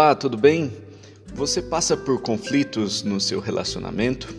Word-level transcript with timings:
Olá, 0.00 0.14
tudo 0.14 0.36
bem? 0.36 0.70
Você 1.34 1.60
passa 1.60 1.96
por 1.96 2.22
conflitos 2.22 3.02
no 3.02 3.20
seu 3.20 3.40
relacionamento? 3.40 4.32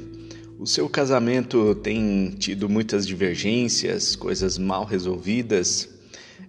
O 0.57 0.65
seu 0.65 0.87
casamento 0.87 1.75
tem 1.75 2.29
tido 2.39 2.69
muitas 2.69 3.05
divergências, 3.05 4.15
coisas 4.15 4.57
mal 4.57 4.85
resolvidas? 4.85 5.89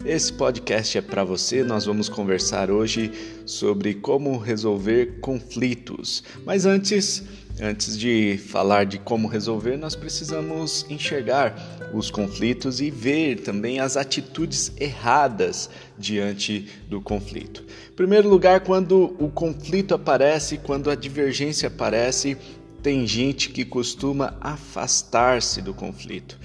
Esse 0.05 0.33
podcast 0.33 0.97
é 0.97 1.03
para 1.03 1.23
você. 1.25 1.63
Nós 1.63 1.85
vamos 1.85 2.09
conversar 2.09 2.71
hoje 2.71 3.13
sobre 3.45 3.93
como 3.93 4.39
resolver 4.39 5.21
conflitos. 5.21 6.25
Mas 6.47 6.65
antes, 6.65 7.23
antes 7.61 7.99
de 7.99 8.39
falar 8.39 8.87
de 8.87 8.99
como 8.99 9.29
resolver, 9.29 9.77
nós 9.77 9.95
precisamos 9.95 10.87
enxergar 10.89 11.55
os 11.93 12.11
conflitos 12.11 12.81
e 12.81 12.91
ver 12.91 13.41
também 13.41 13.79
as 13.79 13.99
atitudes 13.99 14.73
erradas 14.81 15.69
diante 15.99 16.67
do 16.89 17.03
conflito. 17.03 17.63
Em 17.91 17.95
primeiro 17.95 18.27
lugar, 18.27 18.61
quando 18.61 19.15
o 19.19 19.29
conflito 19.29 19.95
aparece, 19.95 20.57
quando 20.57 20.91
a 20.91 20.95
divergência 20.95 21.67
aparece, 21.67 22.39
tem 22.83 23.07
gente 23.07 23.51
que 23.51 23.67
costuma 23.67 24.35
afastar-se 24.41 25.61
do 25.61 25.75
conflito. 25.75 26.39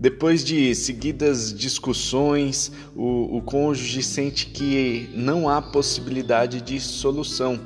Depois 0.00 0.44
de 0.44 0.76
seguidas 0.76 1.52
discussões, 1.52 2.70
o, 2.94 3.38
o 3.38 3.42
cônjuge 3.42 4.00
sente 4.00 4.46
que 4.46 5.10
não 5.12 5.48
há 5.48 5.60
possibilidade 5.60 6.60
de 6.60 6.78
solução. 6.78 7.58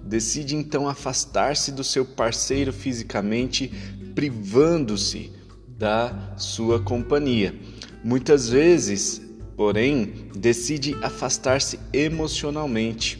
Decide 0.00 0.54
então 0.54 0.88
afastar-se 0.88 1.72
do 1.72 1.82
seu 1.82 2.04
parceiro 2.04 2.72
fisicamente, 2.72 3.72
privando-se 4.14 5.32
da 5.66 6.36
sua 6.36 6.78
companhia. 6.78 7.58
Muitas 8.04 8.48
vezes, 8.48 9.20
porém, 9.56 10.30
decide 10.32 10.96
afastar-se 11.02 11.80
emocionalmente. 11.92 13.18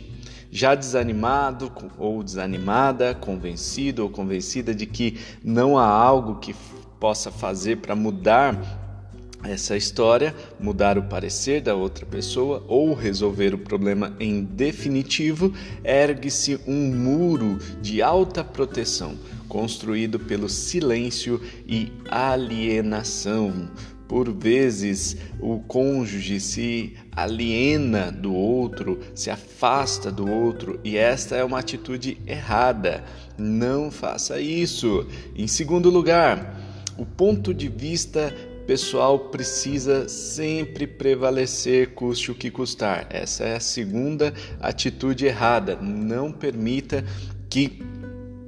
Já 0.48 0.76
desanimado 0.76 1.72
ou 1.98 2.22
desanimada, 2.22 3.16
convencido 3.16 4.04
ou 4.04 4.10
convencida 4.10 4.72
de 4.72 4.86
que 4.86 5.18
não 5.42 5.76
há 5.76 5.86
algo 5.86 6.38
que 6.38 6.54
possa 7.00 7.32
fazer 7.32 7.78
para 7.78 7.96
mudar 7.96 8.78
essa 9.42 9.74
história, 9.74 10.34
mudar 10.60 10.98
o 10.98 11.04
parecer 11.04 11.62
da 11.62 11.74
outra 11.74 12.04
pessoa 12.04 12.62
ou 12.68 12.92
resolver 12.92 13.54
o 13.54 13.58
problema 13.58 14.14
em 14.20 14.44
definitivo, 14.44 15.52
ergue-se 15.82 16.60
um 16.66 16.94
muro 16.94 17.58
de 17.80 18.02
alta 18.02 18.44
proteção 18.44 19.16
construído 19.48 20.18
pelo 20.18 20.48
silêncio 20.48 21.40
e 21.66 21.90
alienação. 22.08 23.68
Por 24.06 24.32
vezes, 24.32 25.16
o 25.40 25.60
cônjuge 25.60 26.40
se 26.40 26.94
aliena 27.12 28.10
do 28.10 28.34
outro, 28.34 28.98
se 29.14 29.30
afasta 29.30 30.10
do 30.10 30.28
outro, 30.28 30.80
e 30.82 30.96
esta 30.96 31.36
é 31.36 31.44
uma 31.44 31.60
atitude 31.60 32.18
errada. 32.26 33.04
Não 33.38 33.90
faça 33.90 34.40
isso. 34.40 35.06
Em 35.36 35.46
segundo 35.46 35.90
lugar, 35.90 36.59
o 36.98 37.04
ponto 37.04 37.52
de 37.54 37.68
vista 37.68 38.34
pessoal 38.66 39.18
precisa 39.18 40.08
sempre 40.08 40.86
prevalecer, 40.86 41.92
custe 41.94 42.30
o 42.30 42.34
que 42.36 42.50
custar. 42.52 43.06
Essa 43.10 43.42
é 43.42 43.56
a 43.56 43.60
segunda 43.60 44.32
atitude 44.60 45.26
errada. 45.26 45.76
Não 45.76 46.30
permita 46.30 47.04
que 47.48 47.82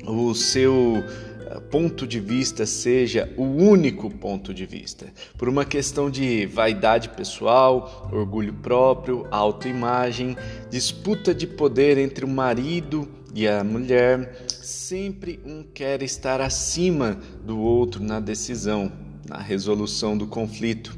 o 0.07 0.33
seu 0.33 0.99
eh, 0.99 1.61
ponto 1.71 2.07
de 2.07 2.21
vista 2.21 2.65
seja 2.67 3.33
o 3.37 3.43
único 3.43 4.09
ponto 4.11 4.55
de 4.55 4.65
vista. 4.65 5.07
Por 5.37 5.49
uma 5.49 5.65
questão 5.65 6.09
de 6.09 6.47
vaidade 6.47 7.09
pessoal, 7.09 8.09
orgulho 8.13 8.55
próprio, 8.55 9.27
autoimagem, 9.29 10.37
disputa 10.71 11.35
de 11.35 11.49
poder 11.49 11.99
entre 11.99 12.25
o 12.25 12.29
marido 12.29 13.09
e 13.35 13.49
a 13.49 13.65
mulher, 13.65 14.45
sempre 14.49 15.41
um 15.45 15.63
quer 15.63 16.03
estar 16.03 16.41
acima 16.41 17.19
do 17.45 17.59
outro 17.59 18.03
na 18.03 18.21
decisão, 18.21 18.93
na 19.29 19.39
resolução 19.39 20.17
do 20.17 20.27
conflito. 20.27 20.97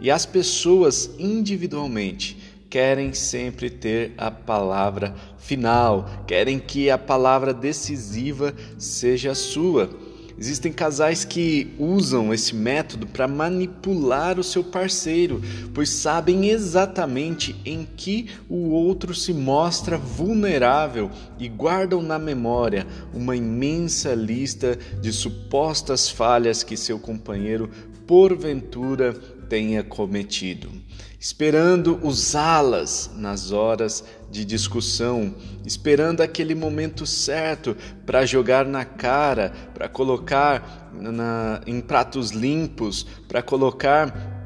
E 0.00 0.10
as 0.10 0.24
pessoas 0.24 1.10
individualmente 1.18 2.36
querem 2.70 3.12
sempre 3.12 3.68
ter 3.68 4.14
a 4.16 4.30
palavra 4.30 5.14
final, 5.38 6.24
querem 6.26 6.58
que 6.58 6.88
a 6.88 6.96
palavra 6.96 7.52
decisiva 7.52 8.54
seja 8.78 9.34
sua. 9.34 9.90
Existem 10.38 10.72
casais 10.72 11.24
que 11.24 11.72
usam 11.78 12.32
esse 12.32 12.54
método 12.54 13.06
para 13.06 13.28
manipular 13.28 14.38
o 14.38 14.44
seu 14.44 14.64
parceiro, 14.64 15.40
pois 15.74 15.90
sabem 15.90 16.48
exatamente 16.48 17.54
em 17.64 17.86
que 17.96 18.28
o 18.48 18.70
outro 18.70 19.14
se 19.14 19.32
mostra 19.32 19.96
vulnerável 19.96 21.10
e 21.38 21.48
guardam 21.48 22.02
na 22.02 22.18
memória 22.18 22.86
uma 23.12 23.36
imensa 23.36 24.14
lista 24.14 24.78
de 25.00 25.12
supostas 25.12 26.08
falhas 26.08 26.62
que 26.62 26.76
seu 26.76 26.98
companheiro 26.98 27.70
porventura 28.06 29.14
tenha 29.48 29.82
cometido, 29.82 30.70
esperando 31.20 32.00
usá-las 32.02 33.10
nas 33.16 33.52
horas 33.52 34.02
de 34.32 34.44
discussão, 34.44 35.34
esperando 35.64 36.22
aquele 36.22 36.54
momento 36.54 37.06
certo 37.06 37.76
para 38.06 38.24
jogar 38.24 38.64
na 38.64 38.84
cara, 38.84 39.52
para 39.74 39.88
colocar 39.88 40.90
na, 40.92 41.60
em 41.66 41.80
pratos 41.80 42.30
limpos, 42.30 43.06
para 43.28 43.42
colocar 43.42 44.40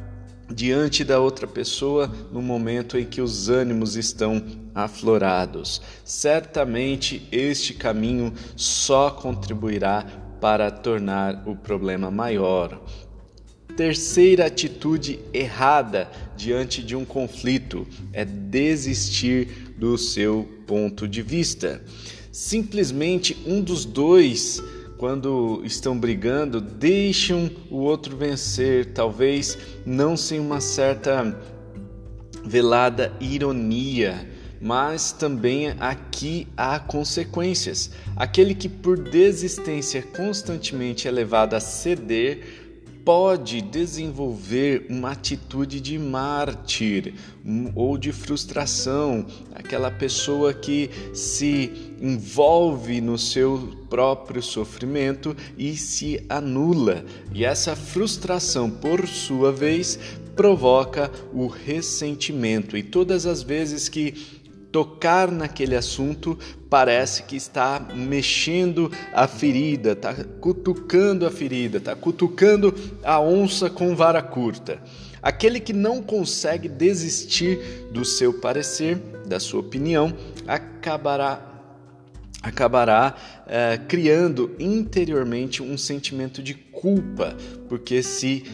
diante 0.52 1.04
da 1.04 1.20
outra 1.20 1.46
pessoa 1.46 2.12
no 2.32 2.42
momento 2.42 2.98
em 2.98 3.04
que 3.04 3.20
os 3.20 3.48
ânimos 3.48 3.96
estão 3.96 4.42
aflorados. 4.74 5.80
Certamente 6.04 7.26
este 7.30 7.72
caminho 7.72 8.32
só 8.56 9.10
contribuirá 9.10 10.04
para 10.40 10.70
tornar 10.70 11.42
o 11.46 11.56
problema 11.56 12.10
maior. 12.10 12.80
Terceira 13.76 14.46
atitude 14.46 15.20
errada 15.34 16.10
diante 16.34 16.82
de 16.82 16.96
um 16.96 17.04
conflito 17.04 17.86
é 18.10 18.24
desistir 18.24 19.65
do 19.78 19.96
seu 19.98 20.48
ponto 20.66 21.06
de 21.06 21.22
vista. 21.22 21.82
Simplesmente 22.32 23.36
um 23.46 23.60
dos 23.60 23.84
dois, 23.84 24.62
quando 24.98 25.62
estão 25.64 25.98
brigando, 25.98 26.60
deixam 26.60 27.50
o 27.70 27.76
outro 27.78 28.16
vencer, 28.16 28.92
talvez 28.92 29.56
não 29.84 30.16
sem 30.16 30.40
uma 30.40 30.60
certa 30.60 31.38
velada 32.44 33.12
ironia, 33.20 34.30
mas 34.60 35.12
também 35.12 35.74
aqui 35.78 36.46
há 36.56 36.78
consequências. 36.78 37.90
Aquele 38.14 38.54
que 38.54 38.68
por 38.68 38.98
desistência 38.98 40.02
constantemente 40.02 41.06
é 41.06 41.10
levado 41.10 41.54
a 41.54 41.60
ceder 41.60 42.65
pode 43.06 43.62
desenvolver 43.62 44.86
uma 44.90 45.12
atitude 45.12 45.80
de 45.80 45.96
mártir 45.96 47.14
ou 47.72 47.96
de 47.96 48.10
frustração, 48.10 49.24
aquela 49.54 49.92
pessoa 49.92 50.52
que 50.52 50.90
se 51.14 51.94
envolve 52.02 53.00
no 53.00 53.16
seu 53.16 53.78
próprio 53.88 54.42
sofrimento 54.42 55.36
e 55.56 55.76
se 55.76 56.20
anula. 56.28 57.04
E 57.32 57.44
essa 57.44 57.76
frustração, 57.76 58.68
por 58.68 59.06
sua 59.06 59.52
vez, 59.52 60.00
provoca 60.34 61.08
o 61.32 61.46
ressentimento. 61.46 62.76
E 62.76 62.82
todas 62.82 63.24
as 63.24 63.40
vezes 63.40 63.88
que 63.88 64.35
tocar 64.76 65.30
naquele 65.30 65.74
assunto 65.74 66.38
parece 66.68 67.22
que 67.22 67.34
está 67.34 67.80
mexendo 67.80 68.92
a 69.10 69.26
ferida, 69.26 69.92
está 69.92 70.14
cutucando 70.38 71.24
a 71.24 71.30
ferida, 71.30 71.78
está 71.78 71.96
cutucando 71.96 72.74
a 73.02 73.18
onça 73.18 73.70
com 73.70 73.96
vara 73.96 74.20
curta. 74.20 74.78
Aquele 75.22 75.60
que 75.60 75.72
não 75.72 76.02
consegue 76.02 76.68
desistir 76.68 77.58
do 77.90 78.04
seu 78.04 78.34
parecer, 78.34 78.98
da 79.26 79.40
sua 79.40 79.60
opinião, 79.60 80.14
acabará 80.46 81.54
acabará 82.42 83.16
é, 83.46 83.80
criando 83.88 84.54
interiormente 84.58 85.62
um 85.62 85.78
sentimento 85.78 86.42
de 86.42 86.52
culpa, 86.52 87.34
porque 87.66 88.02
se 88.02 88.44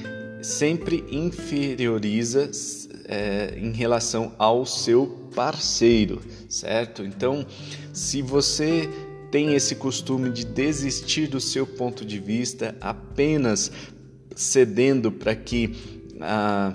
sempre 0.43 1.05
inferioriza 1.11 2.51
é, 3.07 3.55
em 3.57 3.73
relação 3.73 4.35
ao 4.39 4.67
seu 4.67 5.31
parceiro, 5.35 6.21
certo? 6.49 7.05
Então, 7.05 7.47
se 7.93 8.21
você 8.21 8.89
tem 9.31 9.55
esse 9.55 9.77
costume 9.77 10.31
de 10.31 10.45
desistir 10.45 11.27
do 11.27 11.41
seu 11.41 11.67
ponto 11.67 12.05
de 12.05 12.19
vista 12.19 12.77
apenas 12.81 13.73
cedendo 14.37 15.11
para 15.11 15.35
que 15.35 16.03
ah, 16.21 16.73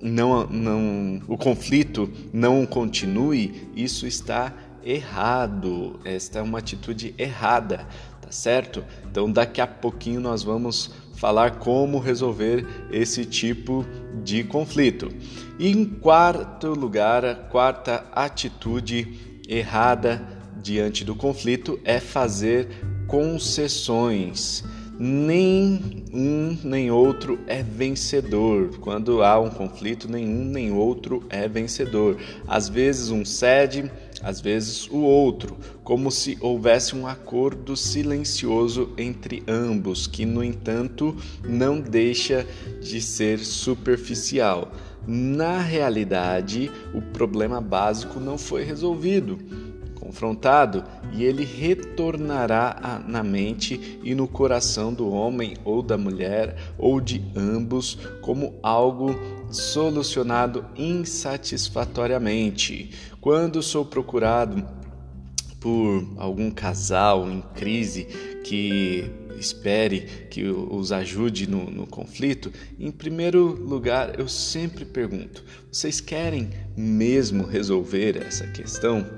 não, 0.00 0.46
não, 0.48 1.22
o 1.28 1.38
conflito 1.38 2.10
não 2.32 2.66
continue, 2.66 3.68
isso 3.76 4.06
está 4.06 4.52
errado. 4.84 6.00
Esta 6.04 6.40
é 6.40 6.42
uma 6.42 6.58
atitude 6.58 7.14
errada, 7.16 7.86
tá 8.20 8.32
certo? 8.32 8.84
Então, 9.08 9.30
daqui 9.30 9.60
a 9.60 9.66
pouquinho 9.66 10.20
nós 10.20 10.42
vamos 10.42 10.90
falar 11.22 11.60
como 11.60 12.00
resolver 12.00 12.66
esse 12.90 13.24
tipo 13.24 13.86
de 14.24 14.42
conflito. 14.42 15.08
E 15.56 15.70
em 15.70 15.84
quarto 15.84 16.70
lugar, 16.70 17.24
a 17.24 17.36
quarta 17.36 18.04
atitude 18.10 19.40
errada 19.48 20.20
diante 20.60 21.04
do 21.04 21.14
conflito 21.14 21.78
é 21.84 22.00
fazer 22.00 22.66
concessões. 23.06 24.64
Nem 24.98 26.02
um 26.12 26.58
nem 26.64 26.90
outro 26.90 27.38
é 27.46 27.62
vencedor. 27.62 28.78
Quando 28.80 29.22
há 29.22 29.38
um 29.38 29.48
conflito, 29.48 30.10
nenhum 30.10 30.44
nem 30.44 30.72
outro 30.72 31.22
é 31.30 31.46
vencedor. 31.46 32.16
Às 32.48 32.68
vezes 32.68 33.10
um 33.10 33.24
cede, 33.24 33.88
às 34.22 34.40
vezes 34.40 34.88
o 34.88 34.98
outro, 34.98 35.56
como 35.82 36.10
se 36.10 36.38
houvesse 36.40 36.94
um 36.94 37.06
acordo 37.06 37.76
silencioso 37.76 38.90
entre 38.96 39.42
ambos, 39.48 40.06
que, 40.06 40.24
no 40.24 40.42
entanto, 40.42 41.16
não 41.46 41.80
deixa 41.80 42.46
de 42.80 43.00
ser 43.00 43.40
superficial. 43.40 44.72
Na 45.06 45.58
realidade, 45.58 46.70
o 46.94 47.02
problema 47.02 47.60
básico 47.60 48.20
não 48.20 48.38
foi 48.38 48.62
resolvido 48.62 49.38
confrontado 50.12 50.84
e 51.12 51.24
ele 51.24 51.44
retornará 51.44 53.02
na 53.06 53.22
mente 53.22 54.00
e 54.04 54.14
no 54.14 54.28
coração 54.28 54.92
do 54.92 55.10
homem 55.10 55.54
ou 55.64 55.80
da 55.80 55.96
mulher 55.96 56.74
ou 56.76 57.00
de 57.00 57.24
ambos 57.34 57.96
como 58.20 58.58
algo 58.62 59.18
solucionado 59.50 60.66
insatisfatoriamente. 60.76 62.90
Quando 63.22 63.62
sou 63.62 63.84
procurado 63.84 64.66
por 65.60 66.04
algum 66.16 66.50
casal 66.50 67.30
em 67.30 67.40
crise 67.54 68.08
que 68.42 69.08
espere 69.38 70.00
que 70.28 70.42
os 70.42 70.90
ajude 70.90 71.48
no, 71.48 71.70
no, 71.70 71.86
conflito, 71.86 72.52
em 72.80 72.90
primeiro 72.90 73.44
lugar 73.44 74.18
eu 74.18 74.26
sempre 74.26 74.84
pergunto: 74.84 75.44
vocês 75.70 76.00
querem 76.00 76.50
mesmo 76.76 77.46
resolver 77.46 78.16
essa 78.16 78.44
questão? 78.48 79.08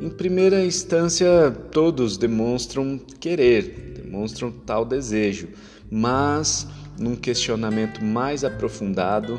Em 0.00 0.08
primeira 0.08 0.64
instância, 0.64 1.50
todos 1.70 2.16
demonstram 2.16 2.98
querer, 3.20 4.00
demonstram 4.02 4.50
tal 4.50 4.82
desejo, 4.82 5.50
mas 5.90 6.66
num 6.98 7.14
questionamento 7.14 8.02
mais 8.02 8.44
aprofundado, 8.44 9.38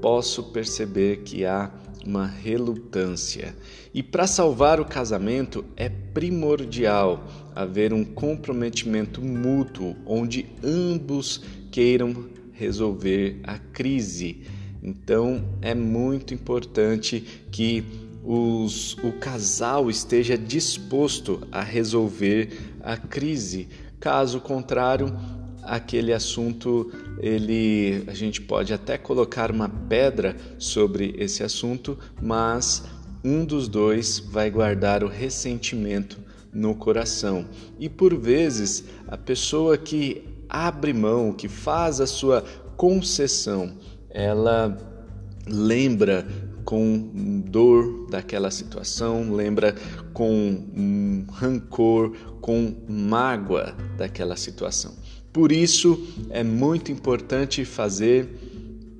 posso 0.00 0.44
perceber 0.44 1.18
que 1.18 1.44
há 1.44 1.70
uma 2.04 2.26
relutância. 2.26 3.54
E 3.92 4.02
para 4.02 4.26
salvar 4.26 4.80
o 4.80 4.84
casamento 4.84 5.64
é 5.76 5.88
primordial 5.88 7.26
haver 7.54 7.92
um 7.92 8.04
comprometimento 8.04 9.20
mútuo 9.20 9.96
onde 10.06 10.46
ambos 10.62 11.42
queiram 11.70 12.26
resolver 12.52 13.40
a 13.42 13.58
crise. 13.58 14.42
Então 14.82 15.44
é 15.60 15.74
muito 15.74 16.32
importante 16.32 17.44
que 17.50 17.84
os, 18.22 18.94
o 19.04 19.12
casal 19.12 19.88
esteja 19.88 20.36
disposto 20.36 21.46
a 21.50 21.62
resolver 21.62 22.76
a 22.82 22.96
crise. 22.96 23.68
Caso 23.98 24.40
contrário, 24.40 25.06
aquele 25.66 26.12
assunto 26.12 26.90
ele 27.18 28.04
a 28.06 28.14
gente 28.14 28.40
pode 28.40 28.72
até 28.72 28.96
colocar 28.96 29.50
uma 29.50 29.68
pedra 29.68 30.36
sobre 30.58 31.14
esse 31.18 31.42
assunto, 31.42 31.98
mas 32.22 32.84
um 33.24 33.44
dos 33.44 33.68
dois 33.68 34.18
vai 34.18 34.50
guardar 34.50 35.02
o 35.02 35.08
ressentimento 35.08 36.18
no 36.52 36.74
coração. 36.74 37.46
E 37.78 37.88
por 37.88 38.16
vezes, 38.16 38.84
a 39.08 39.16
pessoa 39.16 39.76
que 39.76 40.24
abre 40.48 40.92
mão, 40.92 41.32
que 41.32 41.48
faz 41.48 42.00
a 42.00 42.06
sua 42.06 42.42
concessão, 42.76 43.76
ela 44.08 44.76
lembra 45.46 46.26
com 46.64 47.42
dor 47.46 48.08
daquela 48.10 48.50
situação, 48.50 49.32
lembra 49.32 49.74
com 50.12 51.24
rancor, 51.32 52.12
com 52.40 52.74
mágoa 52.88 53.76
daquela 53.96 54.36
situação. 54.36 54.94
Por 55.36 55.52
isso 55.52 56.02
é 56.30 56.42
muito 56.42 56.90
importante 56.90 57.62
fazer. 57.66 58.40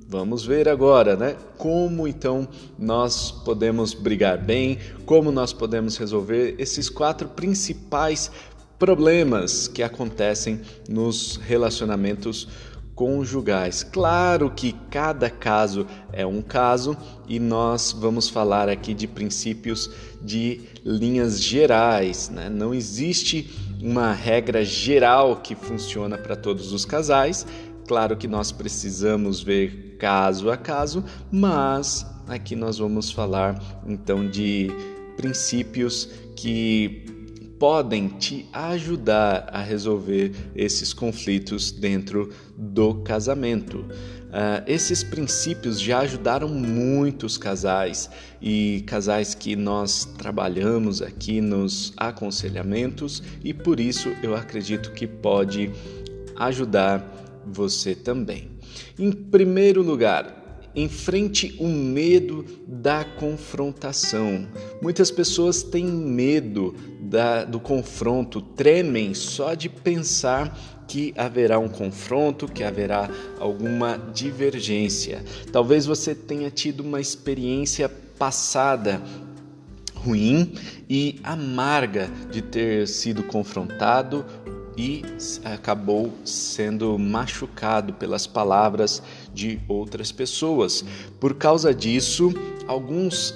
Vamos 0.07 0.45
ver 0.45 0.69
agora, 0.69 1.15
né? 1.15 1.35
Como 1.57 2.07
então 2.07 2.47
nós 2.77 3.31
podemos 3.31 3.95
brigar 3.95 4.37
bem, 4.37 4.77
como 5.03 5.31
nós 5.31 5.51
podemos 5.51 5.97
resolver 5.97 6.53
esses 6.59 6.89
quatro 6.89 7.27
principais 7.29 8.29
problemas 8.77 9.67
que 9.67 9.81
acontecem 9.81 10.61
nos 10.87 11.37
relacionamentos 11.37 12.47
conjugais. 12.93 13.81
Claro 13.81 14.51
que 14.51 14.75
cada 14.91 15.31
caso 15.31 15.87
é 16.13 16.23
um 16.23 16.43
caso 16.43 16.95
e 17.27 17.39
nós 17.39 17.95
vamos 17.97 18.29
falar 18.29 18.69
aqui 18.69 18.93
de 18.93 19.07
princípios 19.07 19.89
de 20.21 20.61
linhas 20.85 21.41
gerais, 21.41 22.29
né? 22.29 22.47
Não 22.47 22.75
existe 22.75 23.66
uma 23.81 24.11
regra 24.11 24.63
geral 24.63 25.37
que 25.37 25.55
funciona 25.55 26.17
para 26.17 26.35
todos 26.35 26.71
os 26.73 26.85
casais. 26.85 27.45
Claro 27.87 28.17
que 28.17 28.27
nós 28.27 28.51
precisamos 28.51 29.41
ver 29.41 29.95
caso 29.97 30.49
a 30.49 30.57
caso, 30.57 31.03
mas 31.31 32.05
aqui 32.27 32.55
nós 32.55 32.77
vamos 32.77 33.11
falar 33.11 33.59
então 33.85 34.27
de 34.29 34.69
princípios 35.15 36.09
que 36.35 37.05
podem 37.59 38.07
te 38.07 38.47
ajudar 38.53 39.49
a 39.51 39.61
resolver 39.61 40.31
esses 40.55 40.93
conflitos 40.93 41.71
dentro 41.71 42.29
do 42.55 42.95
casamento. 42.95 43.85
Uh, 44.27 44.61
esses 44.67 45.03
princípios 45.03 45.79
já 45.79 45.99
ajudaram 45.99 46.49
muitos 46.49 47.37
casais 47.37 48.09
e 48.41 48.83
casais 48.85 49.33
que 49.33 49.55
nós 49.55 50.05
trabalhamos 50.17 51.01
aqui 51.01 51.39
nos 51.39 51.93
aconselhamentos 51.95 53.23
e 53.43 53.53
por 53.53 53.79
isso 53.79 54.13
eu 54.21 54.35
acredito 54.35 54.91
que 54.91 55.07
pode 55.07 55.71
ajudar 56.35 57.03
você 57.45 57.95
também. 57.95 58.51
Em 58.99 59.11
primeiro 59.11 59.81
lugar, 59.81 60.46
Enfrente 60.77 61.55
o 61.59 61.67
medo 61.67 62.45
da 62.67 63.03
confrontação. 63.03 64.47
Muitas 64.79 65.09
pessoas 65.09 65.63
têm 65.63 65.83
medo 65.83 66.75
da, 67.01 67.43
do 67.43 67.59
confronto, 67.59 68.39
tremem 68.39 69.15
só 69.15 69.55
de 69.55 69.69
pensar 69.69 70.55
que 70.87 71.15
haverá 71.17 71.57
um 71.57 71.67
confronto, 71.67 72.47
que 72.47 72.63
haverá 72.63 73.09
alguma 73.39 73.97
divergência. 74.13 75.23
Talvez 75.51 75.87
você 75.87 76.13
tenha 76.13 76.51
tido 76.51 76.81
uma 76.81 77.01
experiência 77.01 77.89
passada 77.89 79.01
ruim 79.95 80.53
e 80.87 81.19
amarga 81.23 82.07
de 82.31 82.43
ter 82.43 82.87
sido 82.87 83.23
confrontado 83.23 84.23
e 84.77 85.03
acabou 85.43 86.13
sendo 86.23 86.99
machucado 86.99 87.93
pelas 87.93 88.27
palavras 88.27 89.01
de 89.37 89.59
outras 89.67 90.11
pessoas. 90.11 90.83
Por 91.19 91.35
causa 91.35 91.73
disso, 91.73 92.33
alguns 92.67 93.33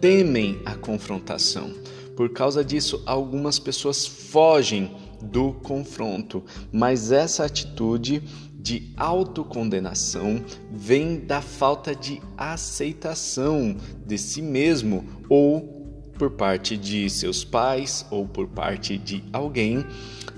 temem 0.00 0.60
a 0.66 0.74
confrontação. 0.74 1.72
Por 2.16 2.30
causa 2.30 2.64
disso, 2.64 3.02
algumas 3.06 3.58
pessoas 3.58 4.04
fogem 4.04 4.90
do 5.22 5.52
confronto, 5.52 6.42
mas 6.70 7.10
essa 7.10 7.44
atitude 7.44 8.22
de 8.54 8.92
autocondenação 8.96 10.42
vem 10.70 11.20
da 11.20 11.40
falta 11.40 11.94
de 11.94 12.20
aceitação 12.36 13.76
de 14.06 14.18
si 14.18 14.42
mesmo 14.42 15.04
ou 15.28 15.74
por 16.18 16.30
parte 16.30 16.76
de 16.76 17.08
seus 17.10 17.44
pais 17.44 18.06
ou 18.10 18.26
por 18.26 18.46
parte 18.46 18.96
de 18.96 19.22
alguém, 19.32 19.84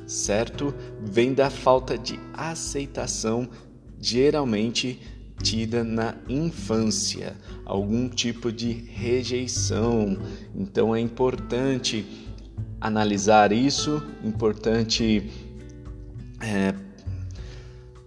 certo? 0.06 0.74
Vem 1.00 1.34
da 1.34 1.50
falta 1.50 1.98
de 1.98 2.18
aceitação, 2.32 3.48
geralmente 4.06 5.00
tida 5.42 5.82
na 5.82 6.14
infância, 6.28 7.34
algum 7.64 8.08
tipo 8.08 8.52
de 8.52 8.70
rejeição. 8.70 10.16
Então 10.54 10.94
é 10.94 11.00
importante 11.00 12.06
analisar 12.80 13.50
isso, 13.50 14.00
importante 14.22 15.28
é, 16.40 16.72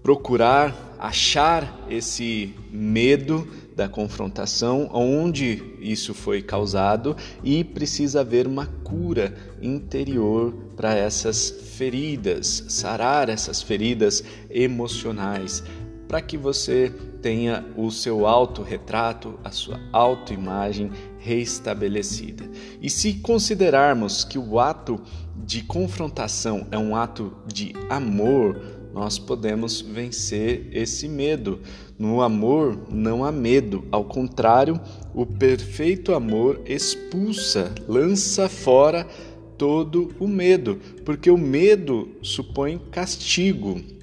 procurar 0.02 0.90
achar 0.98 1.86
esse 1.90 2.54
medo 2.70 3.48
da 3.74 3.88
confrontação, 3.88 4.90
onde 4.92 5.64
isso 5.80 6.14
foi 6.14 6.42
causado 6.42 7.16
e 7.42 7.64
precisa 7.64 8.20
haver 8.20 8.46
uma 8.46 8.66
cura 8.84 9.34
interior 9.62 10.54
para 10.76 10.94
essas 10.94 11.50
feridas, 11.78 12.66
sarar 12.68 13.30
essas 13.30 13.62
feridas 13.62 14.22
emocionais, 14.50 15.64
para 16.10 16.22
que 16.22 16.36
você 16.36 16.92
tenha 17.22 17.64
o 17.78 17.92
seu 17.92 18.26
autorretrato, 18.26 19.40
a 19.44 19.52
sua 19.52 19.80
autoimagem 19.94 20.92
reestabelecida. 21.20 22.50
E 22.82 22.90
se 22.90 23.14
considerarmos 23.14 24.24
que 24.24 24.40
o 24.40 24.60
ato 24.60 25.00
de 25.36 25.62
confrontação 25.62 26.66
é 26.72 26.78
um 26.80 26.96
ato 26.96 27.32
de 27.46 27.74
amor, 27.92 28.60
nós 28.92 29.20
podemos 29.20 29.82
vencer 29.82 30.68
esse 30.72 31.08
medo. 31.08 31.60
No 31.98 32.24
amor 32.24 32.88
não 32.90 33.24
há 33.24 33.32
medo, 33.32 33.88
ao 33.92 34.04
contrário, 34.04 34.82
o 35.14 35.28
perfeito 35.28 36.16
amor 36.16 36.60
expulsa, 36.66 37.72
lança 37.88 38.50
fora 38.50 39.06
todo 39.60 40.10
o 40.20 40.28
medo, 40.28 40.80
porque 41.06 41.30
o 41.30 41.38
medo 41.38 42.10
supõe 42.24 42.80
castigo. 42.90 43.99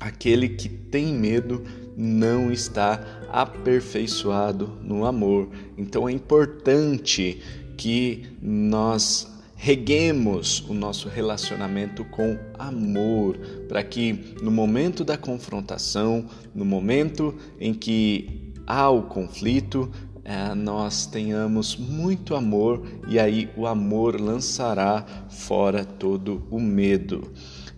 Aquele 0.00 0.48
que 0.48 0.68
tem 0.68 1.14
medo 1.14 1.62
não 1.96 2.50
está 2.52 3.00
aperfeiçoado 3.30 4.78
no 4.82 5.04
amor. 5.04 5.48
Então 5.76 6.08
é 6.08 6.12
importante 6.12 7.40
que 7.76 8.26
nós 8.40 9.32
reguemos 9.56 10.60
o 10.68 10.74
nosso 10.74 11.08
relacionamento 11.08 12.04
com 12.04 12.38
amor, 12.58 13.38
para 13.68 13.82
que 13.82 14.34
no 14.42 14.50
momento 14.50 15.04
da 15.04 15.16
confrontação, 15.16 16.26
no 16.54 16.64
momento 16.64 17.34
em 17.58 17.72
que 17.72 18.52
há 18.66 18.90
o 18.90 19.04
conflito, 19.04 19.90
é, 20.24 20.54
nós 20.54 21.06
tenhamos 21.06 21.76
muito 21.76 22.34
amor 22.34 22.82
e 23.08 23.18
aí 23.18 23.48
o 23.56 23.66
amor 23.66 24.20
lançará 24.20 25.04
fora 25.28 25.84
todo 25.84 26.42
o 26.50 26.58
medo. 26.58 27.32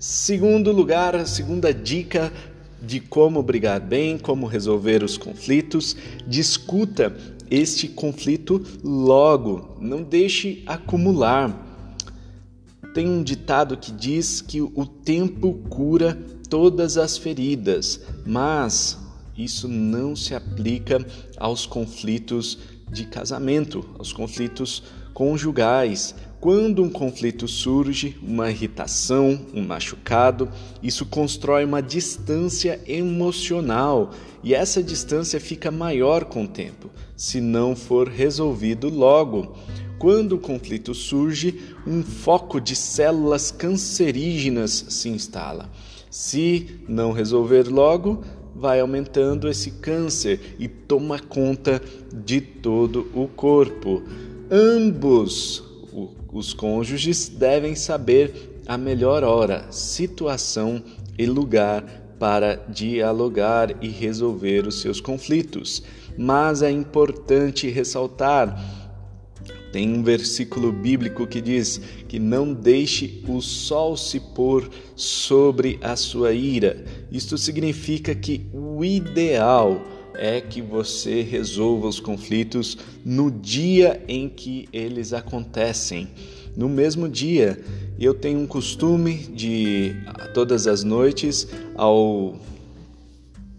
Segundo 0.09 0.71
lugar, 0.71 1.17
a 1.17 1.27
segunda 1.27 1.75
dica 1.75 2.33
de 2.81 3.01
como 3.01 3.43
brigar 3.43 3.81
bem, 3.81 4.17
como 4.17 4.47
resolver 4.47 5.03
os 5.03 5.19
conflitos, 5.19 5.97
discuta 6.25 7.13
este 7.51 7.89
conflito 7.89 8.63
logo, 8.85 9.77
não 9.81 10.05
deixe 10.05 10.63
acumular. 10.65 11.61
Tem 12.95 13.09
um 13.09 13.21
ditado 13.21 13.77
que 13.77 13.91
diz 13.91 14.41
que 14.41 14.63
o 14.63 14.87
tempo 14.87 15.55
cura 15.69 16.17
todas 16.49 16.97
as 16.97 17.19
feridas, 17.19 18.01
mas 18.25 18.97
isso 19.37 19.67
não 19.67 20.15
se 20.15 20.37
aplica 20.37 21.05
aos 21.37 21.67
conflitos 21.67 22.61
de 22.93 23.07
casamento, 23.07 23.85
aos 23.99 24.13
conflitos 24.13 24.85
conjugais. 25.13 26.15
Quando 26.47 26.81
um 26.81 26.89
conflito 26.89 27.49
surge, 27.49 28.17
uma 28.23 28.49
irritação, 28.49 29.37
um 29.53 29.65
machucado, 29.65 30.49
isso 30.81 31.05
constrói 31.05 31.65
uma 31.65 31.83
distância 31.83 32.81
emocional 32.87 34.13
e 34.45 34.55
essa 34.55 34.81
distância 34.81 35.41
fica 35.41 35.73
maior 35.73 36.25
com 36.25 36.45
o 36.45 36.49
tempo, 36.49 36.89
se 37.17 37.41
não 37.41 37.75
for 37.75 38.07
resolvido 38.07 38.89
logo. 38.89 39.57
Quando 39.99 40.37
o 40.37 40.39
conflito 40.39 40.95
surge, 40.95 41.61
um 41.85 42.01
foco 42.05 42.61
de 42.61 42.77
células 42.77 43.51
cancerígenas 43.51 44.87
se 44.89 45.09
instala. 45.09 45.69
Se 46.09 46.79
não 46.89 47.11
resolver 47.11 47.65
logo, 47.65 48.23
vai 48.55 48.79
aumentando 48.79 49.49
esse 49.49 49.73
câncer 49.73 50.55
e 50.61 50.69
toma 50.69 51.19
conta 51.19 51.83
de 52.15 52.41
todo 52.41 53.09
o 53.13 53.27
corpo. 53.27 54.01
Ambos 54.49 55.66
os 56.33 56.53
cônjuges 56.53 57.29
devem 57.29 57.75
saber 57.75 58.61
a 58.67 58.77
melhor 58.77 59.25
hora, 59.25 59.67
situação 59.71 60.83
e 61.19 61.27
lugar 61.27 61.83
para 62.19 62.57
dialogar 62.69 63.83
e 63.83 63.89
resolver 63.89 64.67
os 64.67 64.81
seus 64.81 65.01
conflitos. 65.01 65.83
Mas 66.17 66.63
é 66.63 66.71
importante 66.71 67.69
ressaltar 67.69 68.57
tem 69.77 69.93
um 69.93 70.03
versículo 70.03 70.73
bíblico 70.73 71.27
que 71.27 71.39
diz 71.39 71.79
que 72.09 72.19
não 72.19 72.55
deixe 72.55 73.23
o 73.29 73.43
sol 73.43 73.95
se 73.95 74.19
pôr 74.19 74.71
sobre 74.95 75.79
a 75.83 75.95
sua 75.97 76.33
ira. 76.33 76.83
Isto 77.13 77.37
significa 77.37 78.15
que 78.15 78.47
o 78.55 78.83
ideal 78.83 79.85
é 80.19 80.41
que 80.41 80.61
você 80.61 81.23
resolva 81.23 81.87
os 81.89 82.01
conflitos 82.01 82.77
no 83.05 83.31
dia 83.31 84.03
em 84.09 84.29
que 84.29 84.69
eles 84.73 85.13
acontecem. 85.13 86.09
No 86.57 86.69
mesmo 86.69 87.09
dia, 87.09 87.63
eu 87.99 88.15
tenho 88.15 88.39
um 88.41 88.47
costume 88.47 89.15
de 89.15 89.95
todas 90.33 90.67
as 90.67 90.83
noites, 90.83 91.47
ao 91.75 92.35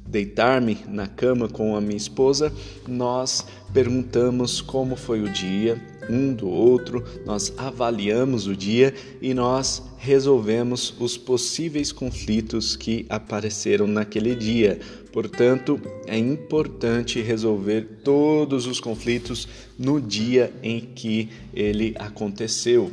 deitar-me 0.08 0.78
na 0.88 1.06
cama 1.06 1.48
com 1.50 1.76
a 1.76 1.82
minha 1.82 1.98
esposa, 1.98 2.52
nós 2.88 3.46
perguntamos 3.74 4.62
como 4.62 4.96
foi 4.96 5.22
o 5.22 5.30
dia, 5.30 5.80
um 6.10 6.34
do 6.34 6.50
outro, 6.50 7.04
nós 7.26 7.54
avaliamos 7.58 8.48
o 8.48 8.56
dia 8.56 8.94
e 9.22 9.34
nós 9.34 9.84
resolvemos 9.98 10.94
os 11.00 11.18
possíveis 11.18 11.92
conflitos 11.92 12.76
que 12.76 13.06
apareceram 13.10 13.86
naquele 13.88 14.34
dia. 14.34 14.80
Portanto, 15.18 15.82
é 16.06 16.16
importante 16.16 17.24
resolver 17.24 18.02
todos 18.04 18.68
os 18.68 18.80
conflitos 18.80 19.48
no 19.76 20.00
dia 20.00 20.54
em 20.62 20.80
que 20.80 21.30
ele 21.52 21.96
aconteceu. 21.98 22.92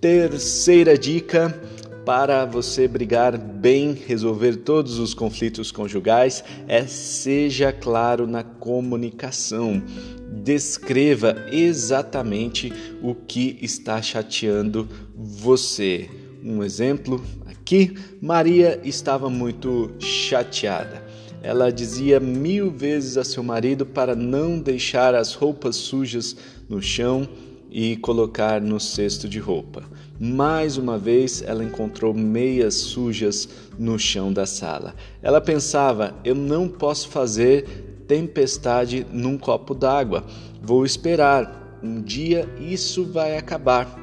Terceira 0.00 0.98
dica 0.98 1.56
para 2.04 2.44
você 2.44 2.88
brigar 2.88 3.38
bem, 3.38 3.92
resolver 3.92 4.56
todos 4.56 4.98
os 4.98 5.14
conflitos 5.14 5.70
conjugais 5.70 6.42
é 6.66 6.88
seja 6.88 7.72
claro 7.72 8.26
na 8.26 8.42
comunicação 8.42 9.80
descreva 10.28 11.36
exatamente 11.52 12.72
o 13.00 13.14
que 13.14 13.56
está 13.62 14.02
chateando 14.02 14.88
você. 15.14 16.10
Um 16.42 16.64
exemplo 16.64 17.24
aqui: 17.46 17.94
Maria 18.20 18.80
estava 18.82 19.30
muito 19.30 19.92
chateada. 20.00 21.03
Ela 21.44 21.70
dizia 21.70 22.18
mil 22.18 22.70
vezes 22.70 23.18
a 23.18 23.22
seu 23.22 23.42
marido 23.42 23.84
para 23.84 24.16
não 24.16 24.58
deixar 24.58 25.14
as 25.14 25.34
roupas 25.34 25.76
sujas 25.76 26.34
no 26.70 26.80
chão 26.80 27.28
e 27.70 27.98
colocar 27.98 28.62
no 28.62 28.80
cesto 28.80 29.28
de 29.28 29.38
roupa. 29.38 29.82
Mais 30.18 30.78
uma 30.78 30.96
vez 30.96 31.42
ela 31.42 31.62
encontrou 31.62 32.14
meias 32.14 32.76
sujas 32.76 33.46
no 33.78 33.98
chão 33.98 34.32
da 34.32 34.46
sala. 34.46 34.94
Ela 35.20 35.38
pensava: 35.38 36.14
eu 36.24 36.34
não 36.34 36.66
posso 36.66 37.08
fazer 37.08 38.04
tempestade 38.08 39.06
num 39.12 39.36
copo 39.36 39.74
d'água. 39.74 40.24
Vou 40.62 40.82
esperar, 40.82 41.78
um 41.82 42.00
dia 42.00 42.48
isso 42.58 43.04
vai 43.04 43.36
acabar. 43.36 44.00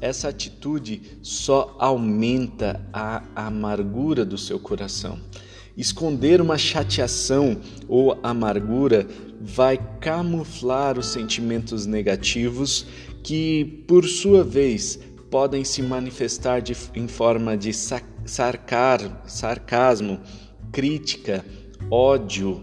Essa 0.00 0.28
atitude 0.28 1.02
só 1.22 1.74
aumenta 1.76 2.80
a 2.92 3.24
amargura 3.34 4.24
do 4.24 4.38
seu 4.38 4.60
coração. 4.60 5.18
Esconder 5.78 6.40
uma 6.40 6.58
chateação 6.58 7.56
ou 7.86 8.18
amargura 8.20 9.06
vai 9.40 9.78
camuflar 10.00 10.98
os 10.98 11.06
sentimentos 11.06 11.86
negativos 11.86 12.84
que, 13.22 13.84
por 13.86 14.04
sua 14.04 14.42
vez, 14.42 14.98
podem 15.30 15.62
se 15.62 15.80
manifestar 15.80 16.60
de, 16.60 16.76
em 16.96 17.06
forma 17.06 17.56
de 17.56 17.72
sarcar, 17.72 19.22
sarcasmo, 19.24 20.18
crítica, 20.72 21.44
ódio, 21.88 22.60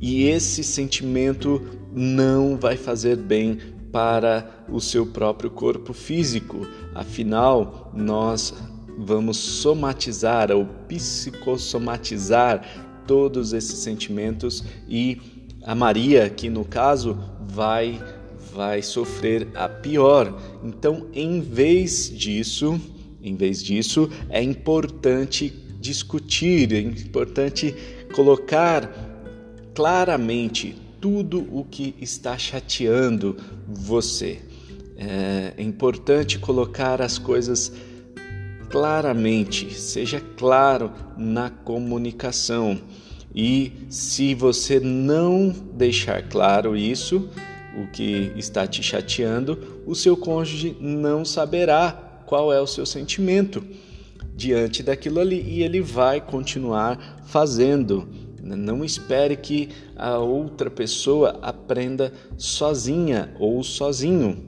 e 0.00 0.24
esse 0.24 0.64
sentimento 0.64 1.62
não 1.92 2.56
vai 2.56 2.76
fazer 2.76 3.16
bem 3.16 3.58
para 3.92 4.64
o 4.68 4.80
seu 4.80 5.06
próprio 5.06 5.50
corpo 5.50 5.92
físico. 5.92 6.66
Afinal, 6.94 7.90
nós 7.94 8.54
vamos 8.98 9.36
somatizar 9.36 10.50
ou 10.50 10.66
psicossomatizar 10.88 12.62
todos 13.06 13.52
esses 13.52 13.78
sentimentos 13.78 14.64
e 14.88 15.20
a 15.62 15.74
Maria, 15.74 16.28
que 16.28 16.50
no 16.50 16.64
caso 16.64 17.16
vai 17.40 18.00
vai 18.52 18.82
sofrer 18.82 19.46
a 19.54 19.68
pior. 19.68 20.36
Então, 20.64 21.06
em 21.12 21.40
vez 21.40 22.10
disso, 22.12 22.80
em 23.22 23.36
vez 23.36 23.62
disso, 23.62 24.10
é 24.28 24.42
importante 24.42 25.52
discutir, 25.78 26.72
é 26.72 26.80
importante 26.80 27.72
colocar 28.12 28.90
claramente 29.74 30.74
tudo 31.00 31.46
o 31.52 31.64
que 31.64 31.94
está 32.00 32.36
chateando 32.36 33.36
você. 33.68 34.40
É, 34.96 35.54
é 35.56 35.62
importante 35.62 36.38
colocar 36.40 37.00
as 37.00 37.16
coisas 37.16 37.72
claramente, 38.70 39.72
seja 39.74 40.20
claro 40.36 40.92
na 41.16 41.50
comunicação. 41.50 42.78
E 43.34 43.72
se 43.88 44.34
você 44.34 44.80
não 44.80 45.50
deixar 45.74 46.22
claro 46.28 46.76
isso, 46.76 47.28
o 47.76 47.86
que 47.88 48.32
está 48.36 48.66
te 48.66 48.82
chateando, 48.82 49.82
o 49.86 49.94
seu 49.94 50.16
cônjuge 50.16 50.76
não 50.80 51.24
saberá 51.24 52.22
qual 52.26 52.52
é 52.52 52.60
o 52.60 52.66
seu 52.66 52.84
sentimento 52.84 53.64
diante 54.34 54.82
daquilo 54.82 55.20
ali 55.20 55.40
e 55.40 55.62
ele 55.62 55.80
vai 55.80 56.20
continuar 56.20 57.22
fazendo 57.26 58.08
não 58.56 58.84
espere 58.84 59.36
que 59.36 59.68
a 59.96 60.18
outra 60.18 60.70
pessoa 60.70 61.38
aprenda 61.42 62.12
sozinha 62.36 63.34
ou 63.38 63.62
sozinho. 63.62 64.44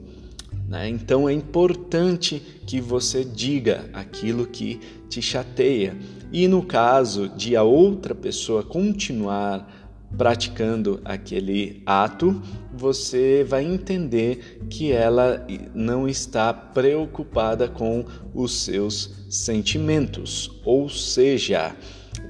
Né? 0.71 0.87
Então 0.87 1.27
é 1.27 1.33
importante 1.33 2.41
que 2.65 2.79
você 2.79 3.25
diga 3.25 3.89
aquilo 3.91 4.47
que 4.47 4.79
te 5.09 5.21
chateia. 5.21 5.97
E 6.31 6.47
no 6.47 6.63
caso 6.63 7.27
de 7.27 7.57
a 7.57 7.61
outra 7.61 8.15
pessoa 8.15 8.63
continuar 8.63 9.69
praticando 10.17 11.01
aquele 11.03 11.83
ato, 11.85 12.41
você 12.73 13.43
vai 13.43 13.65
entender 13.65 14.61
que 14.69 14.93
ela 14.93 15.45
não 15.75 16.07
está 16.07 16.53
preocupada 16.53 17.67
com 17.67 18.05
os 18.33 18.63
seus 18.63 19.25
sentimentos. 19.29 20.61
Ou 20.63 20.87
seja, 20.87 21.75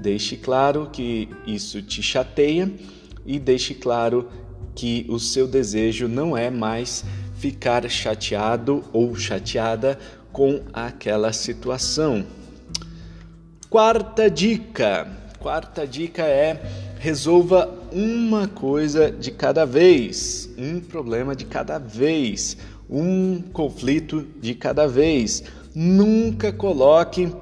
deixe 0.01 0.35
claro 0.35 0.89
que 0.91 1.29
isso 1.45 1.79
te 1.83 2.01
chateia 2.01 2.71
e 3.23 3.37
deixe 3.37 3.75
claro 3.75 4.27
que 4.73 5.05
o 5.09 5.19
seu 5.19 5.47
desejo 5.47 6.07
não 6.07 6.35
é 6.35 6.49
mais 6.49 7.03
ficar 7.41 7.89
chateado 7.89 8.83
ou 8.93 9.15
chateada 9.15 9.97
com 10.31 10.61
aquela 10.71 11.33
situação. 11.33 12.23
Quarta 13.67 14.29
dica. 14.29 15.07
Quarta 15.39 15.87
dica 15.87 16.21
é 16.21 16.61
resolva 16.99 17.67
uma 17.91 18.47
coisa 18.47 19.09
de 19.09 19.31
cada 19.31 19.65
vez, 19.65 20.51
um 20.55 20.79
problema 20.79 21.35
de 21.35 21.45
cada 21.45 21.79
vez, 21.79 22.57
um 22.87 23.41
conflito 23.41 24.23
de 24.39 24.53
cada 24.53 24.87
vez. 24.87 25.43
Nunca 25.73 26.53
coloque 26.53 27.33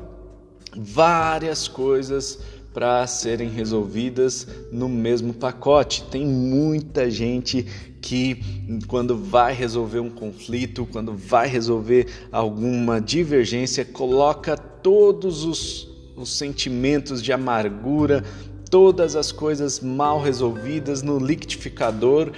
várias 0.77 1.67
coisas 1.67 2.39
para 2.73 3.05
serem 3.07 3.49
resolvidas 3.49 4.47
no 4.71 4.87
mesmo 4.87 5.33
pacote. 5.33 6.03
Tem 6.03 6.25
muita 6.25 7.09
gente 7.09 7.65
que, 8.01 8.41
quando 8.87 9.17
vai 9.17 9.53
resolver 9.53 9.99
um 9.99 10.09
conflito, 10.09 10.87
quando 10.91 11.13
vai 11.13 11.47
resolver 11.47 12.07
alguma 12.31 13.01
divergência, 13.01 13.83
coloca 13.83 14.57
todos 14.57 15.43
os, 15.43 15.89
os 16.15 16.37
sentimentos 16.37 17.21
de 17.21 17.33
amargura, 17.33 18.23
todas 18.69 19.15
as 19.15 19.31
coisas 19.31 19.79
mal 19.79 20.21
resolvidas 20.21 21.01
no 21.01 21.17
liquidificador, 21.17 22.31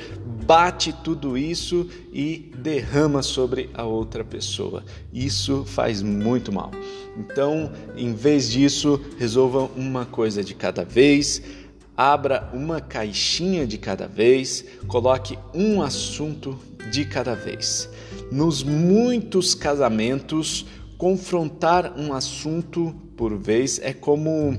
bate 0.45 0.93
tudo 1.03 1.38
isso 1.38 1.88
e 2.12 2.51
derrama 2.57 3.21
sobre 3.21 3.69
a 3.74 3.83
outra 3.83 4.24
pessoa. 4.24 4.83
Isso 5.13 5.63
faz 5.65 6.01
muito 6.01 6.51
mal. 6.51 6.71
Então, 7.17 7.71
em 7.95 8.13
vez 8.13 8.50
disso, 8.50 9.00
resolva 9.17 9.69
uma 9.75 10.05
coisa 10.05 10.43
de 10.43 10.53
cada 10.53 10.83
vez. 10.83 11.41
Abra 11.95 12.50
uma 12.53 12.81
caixinha 12.81 13.67
de 13.67 13.77
cada 13.77 14.07
vez, 14.07 14.65
coloque 14.88 15.38
um 15.53 15.81
assunto 15.81 16.57
de 16.91 17.05
cada 17.05 17.36
vez. 17.36 17.89
Nos 18.31 18.63
muitos 18.63 19.53
casamentos, 19.53 20.65
confrontar 20.98 21.93
um 21.98 22.13
assunto 22.13 22.95
por 23.15 23.38
vez 23.38 23.79
é 23.83 23.93
como 23.93 24.57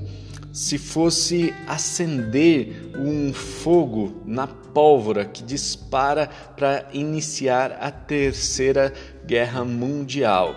se 0.53 0.77
fosse 0.77 1.51
acender 1.67 2.91
um 2.95 3.33
fogo 3.33 4.21
na 4.23 4.45
pólvora 4.45 5.25
que 5.25 5.41
dispara 5.43 6.29
para 6.55 6.87
iniciar 6.93 7.71
a 7.81 7.89
Terceira 7.89 8.93
Guerra 9.25 9.65
Mundial. 9.65 10.53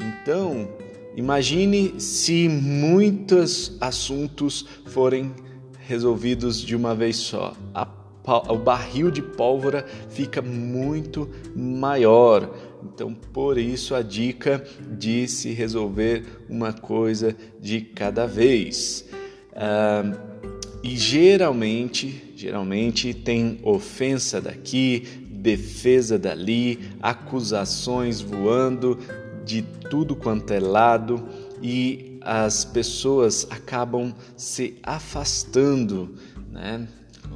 Então, 0.00 0.70
imagine 1.14 2.00
se 2.00 2.48
muitos 2.48 3.76
assuntos 3.78 4.64
forem 4.86 5.34
resolvidos 5.86 6.58
de 6.58 6.74
uma 6.74 6.94
vez 6.94 7.16
só. 7.16 7.54
A, 7.74 7.86
o 8.48 8.56
barril 8.56 9.10
de 9.10 9.20
pólvora 9.20 9.86
fica 10.08 10.40
muito 10.40 11.28
maior 11.54 12.63
então, 12.84 13.14
por 13.14 13.58
isso 13.58 13.94
a 13.94 14.02
dica 14.02 14.62
de 14.98 15.26
se 15.26 15.52
resolver 15.52 16.24
uma 16.48 16.72
coisa 16.72 17.34
de 17.60 17.80
cada 17.80 18.26
vez. 18.26 19.04
Ah, 19.54 20.12
e 20.82 20.96
geralmente, 20.96 22.32
geralmente 22.36 23.14
tem 23.14 23.58
ofensa 23.62 24.40
daqui, 24.40 25.00
defesa 25.30 26.18
dali, 26.18 26.78
acusações 27.00 28.20
voando 28.20 28.98
de 29.44 29.62
tudo 29.90 30.14
quanto 30.14 30.52
é 30.52 30.60
lado 30.60 31.26
e 31.62 32.18
as 32.20 32.64
pessoas 32.64 33.46
acabam 33.50 34.14
se 34.36 34.76
afastando, 34.82 36.14
né? 36.50 36.86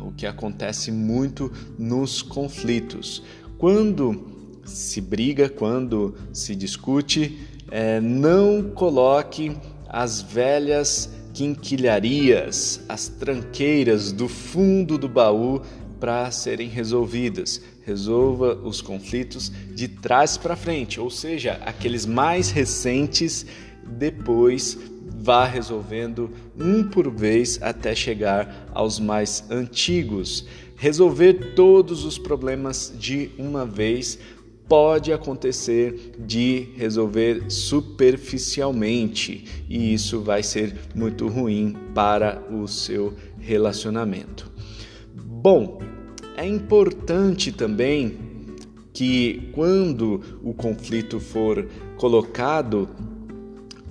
O 0.00 0.12
que 0.12 0.26
acontece 0.26 0.92
muito 0.92 1.50
nos 1.78 2.22
conflitos. 2.22 3.22
Quando 3.58 4.37
se 4.68 5.00
briga, 5.00 5.48
quando 5.48 6.14
se 6.32 6.54
discute, 6.54 7.38
é, 7.70 8.00
não 8.00 8.70
coloque 8.74 9.56
as 9.88 10.20
velhas 10.20 11.10
quinquilharias, 11.32 12.80
as 12.88 13.08
tranqueiras 13.08 14.12
do 14.12 14.28
fundo 14.28 14.98
do 14.98 15.08
baú 15.08 15.62
para 15.98 16.30
serem 16.30 16.68
resolvidas. 16.68 17.60
Resolva 17.84 18.54
os 18.54 18.80
conflitos 18.80 19.50
de 19.74 19.88
trás 19.88 20.36
para 20.36 20.56
frente, 20.56 21.00
ou 21.00 21.10
seja, 21.10 21.60
aqueles 21.64 22.04
mais 22.04 22.50
recentes, 22.50 23.46
depois 23.86 24.76
vá 25.20 25.44
resolvendo 25.46 26.30
um 26.58 26.84
por 26.84 27.10
vez 27.10 27.58
até 27.62 27.94
chegar 27.94 28.68
aos 28.72 29.00
mais 29.00 29.44
antigos. 29.50 30.46
Resolver 30.76 31.54
todos 31.54 32.04
os 32.04 32.18
problemas 32.18 32.92
de 32.96 33.30
uma 33.38 33.66
vez 33.66 34.18
pode 34.68 35.12
acontecer 35.12 36.12
de 36.18 36.68
resolver 36.76 37.50
superficialmente 37.50 39.64
e 39.68 39.94
isso 39.94 40.20
vai 40.20 40.42
ser 40.42 40.76
muito 40.94 41.26
ruim 41.26 41.74
para 41.94 42.42
o 42.52 42.68
seu 42.68 43.14
relacionamento. 43.38 44.52
Bom, 45.14 45.80
é 46.36 46.46
importante 46.46 47.50
também 47.50 48.18
que 48.92 49.50
quando 49.54 50.20
o 50.42 50.52
conflito 50.52 51.18
for 51.18 51.66
colocado 51.96 52.88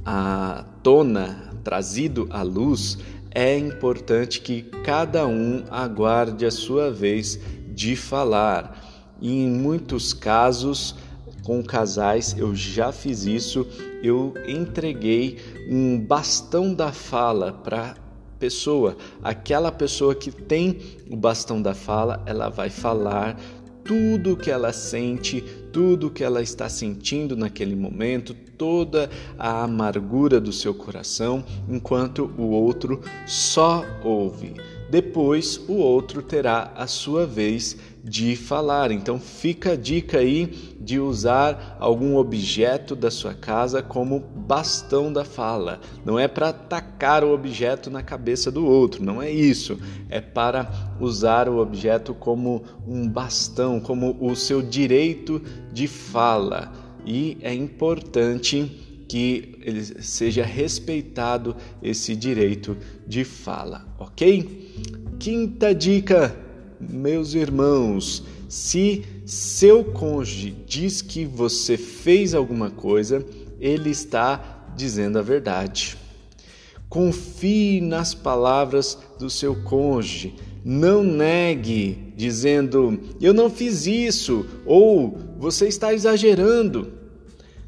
à 0.06 0.64
tona, 0.84 1.52
trazido 1.64 2.28
à 2.30 2.44
luz, 2.44 3.00
é 3.32 3.58
importante 3.58 4.42
que 4.42 4.64
cada 4.84 5.26
um 5.26 5.64
aguarde 5.70 6.46
a 6.46 6.52
sua 6.52 6.92
vez 6.92 7.40
de 7.74 7.96
falar 7.96 8.77
e 9.22 9.44
em 9.44 9.50
muitos 9.50 10.14
casos, 10.14 10.96
com 11.44 11.64
casais, 11.64 12.36
eu 12.38 12.54
já 12.54 12.92
fiz 12.92 13.26
isso, 13.26 13.66
eu 14.04 14.34
entreguei 14.48 15.38
um 15.70 16.00
bastão 16.00 16.74
da 16.74 16.92
fala 16.92 17.54
para 17.54 17.96
pessoa. 18.38 18.98
Aquela 19.24 19.72
pessoa 19.72 20.14
que 20.14 20.32
tem 20.32 20.80
o 21.10 21.16
bastão 21.16 21.62
da 21.62 21.74
fala, 21.74 22.22
ela 22.26 22.50
vai 22.50 22.70
falar 22.70 23.40
tudo 23.84 24.34
o 24.34 24.38
que 24.38 24.52
ela 24.52 24.74
sente, 24.74 25.42
tudo 25.72 26.08
o 26.08 26.12
que 26.12 26.24
ela 26.24 26.42
está 26.42 26.68
sentindo 26.68 27.38
naquele 27.38 27.76
momento, 27.76 28.34
toda 28.34 29.10
a 29.40 29.64
amargura 29.64 30.42
do 30.42 30.52
seu 30.52 30.74
coração, 30.74 31.44
enquanto 31.70 32.30
o 32.38 32.50
outro 32.50 33.02
só 33.26 33.86
ouve. 34.04 34.56
Depois 34.90 35.60
o 35.68 35.74
outro 35.74 36.22
terá 36.22 36.72
a 36.76 36.88
sua 36.88 37.26
vez 37.26 37.78
de 38.04 38.36
falar. 38.38 38.92
Então 38.92 39.20
fica 39.20 39.74
a 39.74 39.76
dica 39.76 40.20
aí 40.20 40.76
de 40.80 41.00
usar 41.00 41.76
algum 41.80 42.16
objeto 42.16 42.96
da 42.96 43.12
sua 43.12 43.34
casa 43.34 43.82
como 43.82 44.20
bastão 44.20 45.12
da 45.12 45.26
fala. 45.26 45.82
Não 46.06 46.18
é 46.18 46.28
para 46.28 46.50
atacar 46.50 47.24
o 47.24 47.34
objeto 47.34 47.90
na 47.90 48.02
cabeça 48.02 48.50
do 48.50 48.66
outro, 48.66 49.04
não 49.04 49.22
é 49.22 49.30
isso. 49.30 49.78
É 50.10 50.22
para 50.22 50.96
usar 51.00 51.50
o 51.50 51.58
objeto 51.58 52.14
como 52.14 52.64
um 52.88 53.08
bastão, 53.08 53.80
como 53.80 54.18
o 54.22 54.36
seu 54.36 54.62
direito 54.62 55.42
de 55.74 55.88
fala. 55.88 56.72
E 57.06 57.38
é 57.42 57.54
importante 57.54 58.84
que 59.08 59.58
ele 59.62 59.82
seja 60.04 60.44
respeitado 60.44 61.56
esse 61.82 62.16
direito 62.16 62.78
de 63.08 63.24
fala, 63.24 63.86
ok? 63.98 64.67
Quinta 65.20 65.74
dica 65.74 66.36
meus 66.80 67.34
irmãos, 67.34 68.24
se 68.48 69.04
seu 69.26 69.84
cônjuge 69.84 70.56
diz 70.66 71.02
que 71.02 71.26
você 71.26 71.76
fez 71.76 72.34
alguma 72.34 72.70
coisa, 72.70 73.26
ele 73.60 73.90
está 73.90 74.72
dizendo 74.76 75.20
a 75.20 75.22
verdade. 75.22 75.98
Confie 76.88 77.82
nas 77.82 78.14
palavras 78.14 78.98
do 79.20 79.30
seu 79.30 79.56
cônjuge. 79.64 80.36
Não 80.64 81.04
negue, 81.04 82.14
dizendo 82.16 83.00
eu 83.22 83.34
não 83.34 83.50
fiz 83.50 83.86
isso 83.86 84.46
ou 84.66 85.18
você 85.38 85.68
está 85.68 85.94
exagerando. 85.94 86.94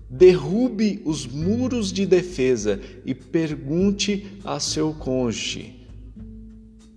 Derrube 0.10 1.02
os 1.06 1.26
muros 1.26 1.92
de 1.94 2.06
defesa 2.06 2.80
e 3.06 3.14
pergunte 3.14 4.40
a 4.44 4.60
seu 4.60 4.94
cônjuge: 4.94 5.79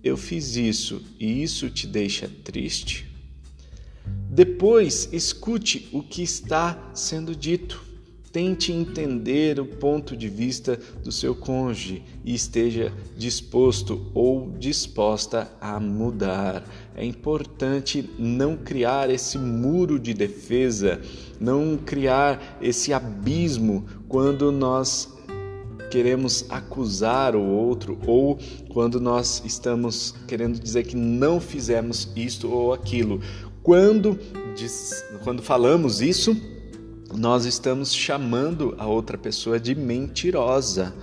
eu 0.03 0.17
fiz 0.17 0.55
isso 0.55 1.01
e 1.19 1.41
isso 1.41 1.69
te 1.69 1.87
deixa 1.87 2.29
triste? 2.43 3.13
Depois, 4.29 5.09
escute 5.13 5.87
o 5.93 6.01
que 6.01 6.23
está 6.23 6.91
sendo 6.93 7.35
dito. 7.35 7.81
Tente 8.31 8.71
entender 8.71 9.59
o 9.59 9.65
ponto 9.65 10.17
de 10.17 10.27
vista 10.27 10.79
do 11.03 11.11
seu 11.11 11.35
cônjuge 11.35 12.01
e 12.25 12.33
esteja 12.33 12.91
disposto 13.15 14.09
ou 14.11 14.49
disposta 14.57 15.51
a 15.61 15.79
mudar. 15.79 16.67
É 16.95 17.05
importante 17.05 18.09
não 18.17 18.57
criar 18.57 19.11
esse 19.11 19.37
muro 19.37 19.99
de 19.99 20.15
defesa, 20.15 20.99
não 21.39 21.77
criar 21.77 22.57
esse 22.59 22.91
abismo 22.91 23.85
quando 24.07 24.51
nós 24.51 25.12
queremos 25.93 26.47
acusar 26.49 27.35
o 27.35 27.43
outro 27.43 27.99
ou 28.07 28.39
quando 28.69 28.99
nós 28.99 29.43
estamos 29.45 30.15
querendo 30.27 30.59
dizer 30.59 30.85
que 30.85 30.95
não 30.95 31.39
fizemos 31.39 32.11
isto 32.15 32.51
ou 32.51 32.73
aquilo. 32.73 33.21
Quando, 33.61 34.19
quando 35.23 35.43
falamos 35.43 36.01
isso, 36.01 36.35
nós 37.15 37.45
estamos 37.45 37.93
chamando 37.93 38.73
a 38.79 38.87
outra 38.87 39.19
pessoa 39.19 39.59
de 39.59 39.75
mentirosa. 39.75 40.95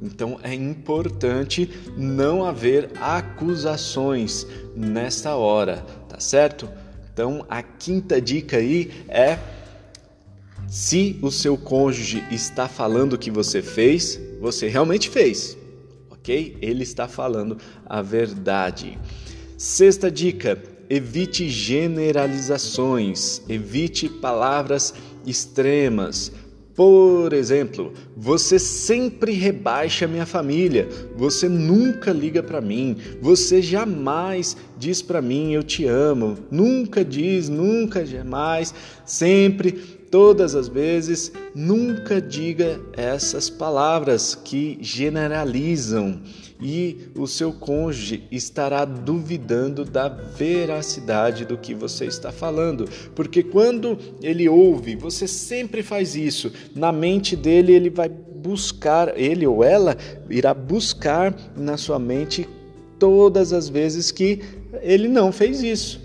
Então 0.00 0.38
é 0.44 0.54
importante 0.54 1.68
não 1.96 2.44
haver 2.44 2.92
acusações 3.00 4.46
nesta 4.76 5.34
hora, 5.34 5.84
tá 6.08 6.20
certo? 6.20 6.68
Então 7.12 7.44
a 7.48 7.64
quinta 7.64 8.20
dica 8.20 8.58
aí 8.58 8.92
é 9.08 9.40
se 10.68 11.18
o 11.20 11.32
seu 11.32 11.58
cônjuge 11.58 12.22
está 12.30 12.68
falando 12.68 13.18
que 13.18 13.30
você 13.30 13.60
fez, 13.60 14.20
você 14.40 14.68
realmente 14.68 15.08
fez, 15.08 15.56
ok? 16.10 16.56
Ele 16.60 16.82
está 16.82 17.08
falando 17.08 17.56
a 17.84 18.02
verdade. 18.02 18.98
Sexta 19.56 20.10
dica: 20.10 20.62
evite 20.88 21.48
generalizações, 21.48 23.42
evite 23.48 24.08
palavras 24.08 24.94
extremas. 25.24 26.32
Por 26.74 27.32
exemplo, 27.32 27.94
você 28.14 28.58
sempre 28.58 29.32
rebaixa 29.32 30.06
minha 30.06 30.26
família, 30.26 30.86
você 31.16 31.48
nunca 31.48 32.12
liga 32.12 32.42
para 32.42 32.60
mim, 32.60 32.98
você 33.22 33.62
jamais 33.62 34.54
diz 34.76 35.00
para 35.00 35.22
mim 35.22 35.54
eu 35.54 35.62
te 35.62 35.86
amo, 35.86 36.36
nunca 36.50 37.02
diz, 37.02 37.48
nunca 37.48 38.04
jamais, 38.04 38.74
sempre 39.06 39.95
todas 40.10 40.54
as 40.54 40.68
vezes, 40.68 41.32
nunca 41.54 42.20
diga 42.20 42.80
essas 42.92 43.50
palavras 43.50 44.34
que 44.34 44.78
generalizam. 44.80 46.20
E 46.60 47.10
o 47.14 47.26
seu 47.26 47.52
cônjuge 47.52 48.24
estará 48.30 48.84
duvidando 48.84 49.84
da 49.84 50.08
veracidade 50.08 51.44
do 51.44 51.58
que 51.58 51.74
você 51.74 52.06
está 52.06 52.32
falando, 52.32 52.88
porque 53.14 53.42
quando 53.42 53.98
ele 54.22 54.48
ouve, 54.48 54.96
você 54.96 55.28
sempre 55.28 55.82
faz 55.82 56.16
isso, 56.16 56.50
na 56.74 56.90
mente 56.90 57.36
dele 57.36 57.72
ele 57.72 57.90
vai 57.90 58.08
buscar, 58.08 59.18
ele 59.20 59.46
ou 59.46 59.62
ela 59.62 59.96
irá 60.30 60.54
buscar 60.54 61.34
na 61.54 61.76
sua 61.76 61.98
mente 61.98 62.48
todas 62.98 63.52
as 63.52 63.68
vezes 63.68 64.10
que 64.10 64.40
ele 64.80 65.08
não 65.08 65.30
fez 65.32 65.62
isso. 65.62 66.00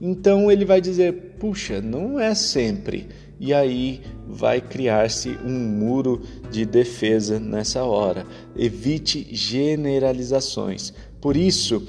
Então 0.00 0.52
ele 0.52 0.64
vai 0.64 0.80
dizer: 0.80 1.36
puxa, 1.40 1.80
não 1.80 2.20
é 2.20 2.34
sempre 2.34 3.08
e 3.38 3.52
aí 3.52 4.00
vai 4.26 4.60
criar-se 4.60 5.30
um 5.44 5.58
muro 5.58 6.22
de 6.50 6.64
defesa 6.64 7.38
nessa 7.38 7.84
hora. 7.84 8.26
Evite 8.56 9.26
generalizações. 9.30 10.92
Por 11.20 11.36
isso, 11.36 11.82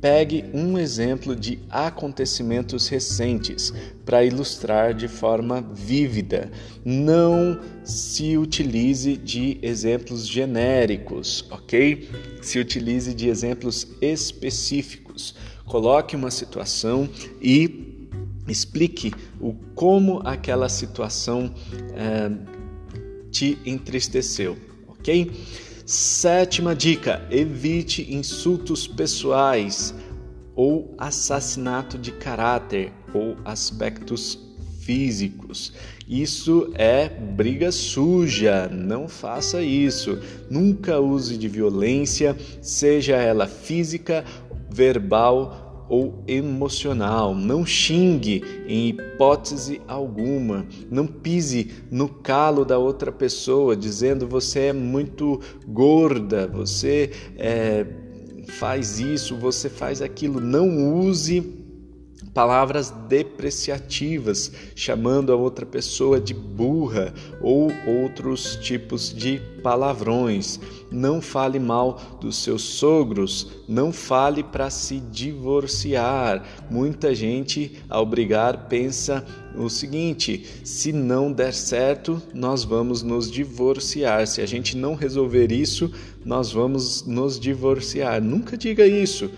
pegue 0.00 0.44
um 0.54 0.78
exemplo 0.78 1.36
de 1.36 1.58
acontecimentos 1.68 2.88
recentes 2.88 3.72
para 4.04 4.24
ilustrar 4.24 4.94
de 4.94 5.08
forma 5.08 5.60
vívida. 5.60 6.50
Não 6.84 7.60
se 7.84 8.36
utilize 8.38 9.16
de 9.16 9.58
exemplos 9.62 10.26
genéricos, 10.26 11.44
ok? 11.50 12.08
Se 12.40 12.58
utilize 12.58 13.12
de 13.12 13.28
exemplos 13.28 13.86
específicos. 14.00 15.34
Coloque 15.66 16.16
uma 16.16 16.30
situação 16.30 17.08
e 17.40 17.89
explique 18.50 19.12
o 19.40 19.54
como 19.74 20.20
aquela 20.24 20.68
situação 20.68 21.54
é, 21.94 22.30
te 23.30 23.58
entristeceu, 23.64 24.56
ok? 24.88 25.30
Sétima 25.86 26.74
dica: 26.74 27.26
evite 27.30 28.14
insultos 28.14 28.86
pessoais 28.86 29.94
ou 30.54 30.94
assassinato 30.98 31.96
de 31.96 32.12
caráter 32.12 32.92
ou 33.14 33.36
aspectos 33.44 34.38
físicos. 34.80 35.72
Isso 36.08 36.72
é 36.74 37.08
briga 37.08 37.70
suja, 37.70 38.68
não 38.68 39.08
faça 39.08 39.62
isso. 39.62 40.18
Nunca 40.50 40.98
use 40.98 41.36
de 41.38 41.46
violência, 41.46 42.36
seja 42.60 43.16
ela 43.16 43.46
física, 43.46 44.24
verbal 44.68 45.59
ou 45.90 46.22
emocional. 46.26 47.34
Não 47.34 47.66
xingue 47.66 48.42
em 48.66 48.88
hipótese 48.88 49.82
alguma. 49.88 50.64
Não 50.88 51.06
pise 51.06 51.72
no 51.90 52.08
calo 52.08 52.64
da 52.64 52.78
outra 52.78 53.10
pessoa 53.10 53.76
dizendo 53.76 54.26
você 54.26 54.60
é 54.60 54.72
muito 54.72 55.40
gorda, 55.66 56.46
você 56.46 57.10
é, 57.36 57.84
faz 58.46 59.00
isso, 59.00 59.36
você 59.36 59.68
faz 59.68 60.00
aquilo. 60.00 60.40
Não 60.40 60.94
use 60.96 61.59
palavras 62.32 62.90
depreciativas, 63.08 64.52
chamando 64.74 65.32
a 65.32 65.36
outra 65.36 65.66
pessoa 65.66 66.20
de 66.20 66.32
burra 66.32 67.12
ou 67.40 67.70
outros 67.86 68.56
tipos 68.56 69.12
de 69.12 69.40
palavrões. 69.62 70.60
Não 70.90 71.20
fale 71.20 71.58
mal 71.58 72.18
dos 72.20 72.42
seus 72.42 72.62
sogros, 72.62 73.62
não 73.68 73.92
fale 73.92 74.42
para 74.42 74.70
se 74.70 75.00
divorciar. 75.00 76.44
Muita 76.70 77.14
gente, 77.14 77.82
ao 77.88 78.06
brigar, 78.06 78.68
pensa 78.68 79.24
o 79.56 79.68
seguinte: 79.68 80.46
se 80.64 80.92
não 80.92 81.32
der 81.32 81.52
certo, 81.52 82.22
nós 82.32 82.64
vamos 82.64 83.02
nos 83.02 83.30
divorciar. 83.30 84.26
Se 84.26 84.40
a 84.40 84.46
gente 84.46 84.76
não 84.76 84.94
resolver 84.94 85.52
isso, 85.52 85.90
nós 86.24 86.52
vamos 86.52 87.04
nos 87.06 87.38
divorciar. 87.38 88.22
Nunca 88.22 88.56
diga 88.56 88.86
isso 88.86 89.30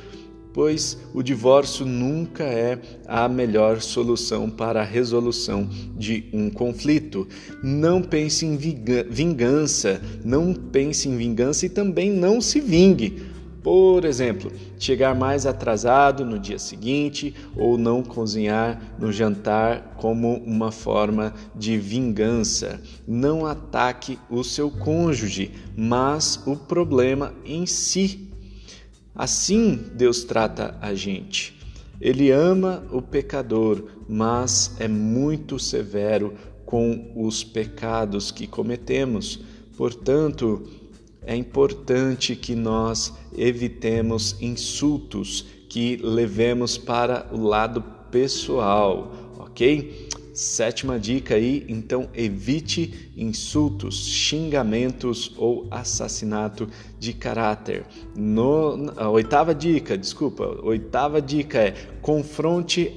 pois 0.53 0.99
o 1.15 1.23
divórcio 1.23 1.85
nunca 1.87 2.45
é 2.45 2.79
a 3.07 3.29
melhor 3.29 3.81
solução 3.81 4.51
para 4.51 4.81
a 4.81 4.85
resolução 4.85 5.69
de 5.97 6.25
um 6.33 6.51
conflito. 6.51 7.27
Não 7.63 8.03
pense 8.03 8.45
em 8.45 8.57
vingança, 8.57 10.01
não 10.25 10.55
pense 10.55 11.09
em 11.09 11.17
vingança 11.17 11.67
e 11.67 11.69
também 11.69 12.11
não 12.11 12.41
se 12.41 12.61
vingue. 12.61 13.33
Por 13.63 14.05
exemplo, 14.05 14.51
chegar 14.77 15.15
mais 15.15 15.47
atrasado 15.47 16.25
no 16.25 16.37
dia 16.37 16.59
seguinte 16.59 17.33
ou 17.57 17.79
não 17.79 18.03
cozinhar 18.03 18.97
no 18.99 19.13
jantar 19.13 19.95
como 19.99 20.35
uma 20.39 20.73
forma 20.73 21.33
de 21.55 21.79
vingança. 21.79 22.81
Não 23.07 23.47
ataque 23.47 24.19
o 24.29 24.43
seu 24.43 24.69
cônjuge, 24.69 25.53
mas 25.77 26.43
o 26.45 26.57
problema 26.57 27.33
em 27.45 27.65
si 27.65 28.32
Assim 29.15 29.77
Deus 29.95 30.25
trata 30.25 30.77
a 30.81 30.95
gente. 30.95 31.59
Ele 32.01 32.31
ama 32.31 32.85
o 32.91 33.01
pecador, 33.01 33.85
mas 34.09 34.75
é 34.79 34.89
muito 34.89 35.59
severo 35.59 36.35
com 36.65 37.13
os 37.15 37.45
pecados 37.45 38.31
que 38.31 38.47
cometemos. 38.47 39.41
Portanto, 39.77 40.69
é 41.25 41.37
importante 41.37 42.35
que 42.35 42.55
nós 42.55 43.13
evitemos 43.37 44.37
insultos, 44.41 45.47
que 45.69 45.97
levemos 45.97 46.77
para 46.77 47.29
o 47.33 47.41
lado 47.41 47.83
pessoal, 48.11 49.13
ok? 49.39 50.09
Sétima 50.33 50.99
dica 50.99 51.35
aí, 51.35 51.67
então 51.69 52.09
evite 52.15 53.13
insultos, 53.15 54.07
xingamentos 54.07 55.35
ou 55.37 55.67
assassinato 55.71 56.67
de 56.99 57.13
caráter. 57.13 57.85
No, 58.17 58.95
a 58.97 59.11
oitava 59.11 59.55
dica, 59.55 59.97
desculpa, 59.97 60.59
oitava 60.63 61.21
dica 61.21 61.59
é 61.59 61.75
confronte 62.01 62.97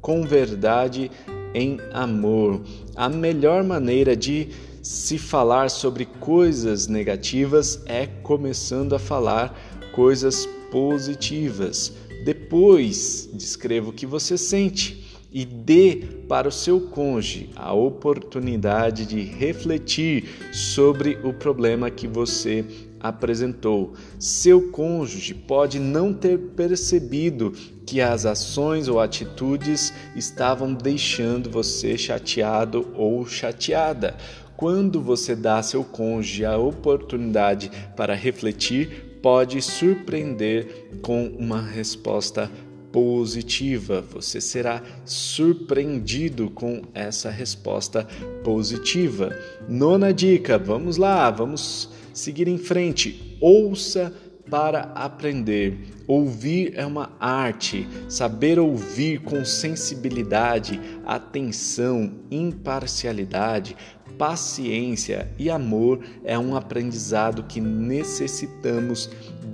com 0.00 0.24
verdade 0.24 1.12
em 1.54 1.78
amor. 1.92 2.62
A 2.96 3.08
melhor 3.08 3.62
maneira 3.62 4.16
de 4.16 4.48
se 4.82 5.18
falar 5.18 5.70
sobre 5.70 6.04
coisas 6.06 6.88
negativas 6.88 7.80
é 7.86 8.04
começando 8.04 8.96
a 8.96 8.98
falar 8.98 9.56
coisas 9.94 10.44
positivas. 10.72 11.92
Depois, 12.24 13.28
descreva 13.32 13.90
o 13.90 13.92
que 13.92 14.06
você 14.06 14.36
sente 14.36 15.01
e 15.32 15.44
dê 15.44 16.02
para 16.28 16.48
o 16.48 16.52
seu 16.52 16.80
cônjuge 16.80 17.50
a 17.56 17.72
oportunidade 17.72 19.06
de 19.06 19.20
refletir 19.20 20.24
sobre 20.52 21.18
o 21.24 21.32
problema 21.32 21.90
que 21.90 22.06
você 22.06 22.64
apresentou. 23.00 23.94
Seu 24.18 24.70
cônjuge 24.70 25.34
pode 25.34 25.80
não 25.80 26.14
ter 26.14 26.38
percebido 26.38 27.52
que 27.84 28.00
as 28.00 28.24
ações 28.24 28.86
ou 28.86 29.00
atitudes 29.00 29.92
estavam 30.14 30.72
deixando 30.72 31.50
você 31.50 31.98
chateado 31.98 32.88
ou 32.94 33.26
chateada. 33.26 34.16
quando 34.54 35.00
você 35.00 35.34
dá 35.34 35.58
a 35.58 35.62
seu 35.62 35.82
cônjuge 35.82 36.44
a 36.44 36.56
oportunidade 36.56 37.68
para 37.96 38.14
refletir, 38.14 39.18
pode 39.20 39.60
surpreender 39.60 40.88
com 41.02 41.26
uma 41.36 41.60
resposta 41.60 42.48
positiva. 42.92 44.04
Você 44.12 44.40
será 44.40 44.82
surpreendido 45.04 46.50
com 46.50 46.82
essa 46.94 47.30
resposta 47.30 48.06
positiva. 48.44 49.36
Nona 49.68 50.12
dica, 50.12 50.58
vamos 50.58 50.96
lá, 50.96 51.30
vamos 51.30 51.88
seguir 52.12 52.46
em 52.46 52.58
frente. 52.58 53.38
Ouça 53.40 54.12
para 54.50 54.92
aprender. 54.94 55.78
Ouvir 56.06 56.74
é 56.76 56.84
uma 56.84 57.12
arte. 57.18 57.88
Saber 58.08 58.58
ouvir 58.58 59.20
com 59.20 59.44
sensibilidade, 59.44 60.78
atenção, 61.06 62.12
imparcialidade, 62.30 63.76
paciência 64.18 65.30
e 65.38 65.50
amor 65.50 66.00
é 66.24 66.38
um 66.38 66.54
aprendizado 66.54 67.44
que 67.44 67.60
necessitamos 67.60 69.10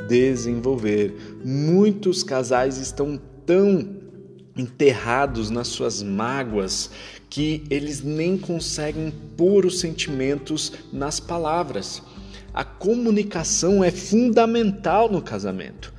desenvolver. 0.09 1.39
Muitos 1.45 2.23
casais 2.23 2.79
estão 2.79 3.21
tão 3.47 3.97
enterrados 4.57 5.51
nas 5.51 5.69
suas 5.69 6.03
mágoas 6.03 6.91
que 7.31 7.65
eles 7.71 8.03
nem 8.03 8.37
conseguem 8.37 9.13
pôr 9.37 9.65
os 9.65 9.79
sentimentos 9.79 10.73
nas 10.93 11.21
palavras. 11.21 12.03
A 12.53 12.65
comunicação 12.65 13.85
é 13.85 13.91
fundamental 13.91 15.11
no 15.11 15.23
casamento. 15.23 15.93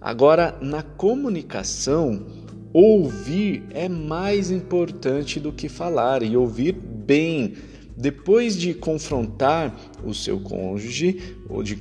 Agora, 0.00 0.56
na 0.60 0.82
comunicação, 0.82 2.24
ouvir 2.72 3.64
é 3.70 3.88
mais 3.88 4.50
importante 4.50 5.40
do 5.40 5.52
que 5.52 5.68
falar 5.68 6.22
e 6.22 6.36
ouvir 6.36 6.72
bem. 6.72 7.54
Depois 8.00 8.56
de 8.56 8.74
confrontar 8.74 9.76
o 10.04 10.14
seu 10.14 10.38
cônjuge 10.38 11.34
ou 11.48 11.64
de 11.64 11.74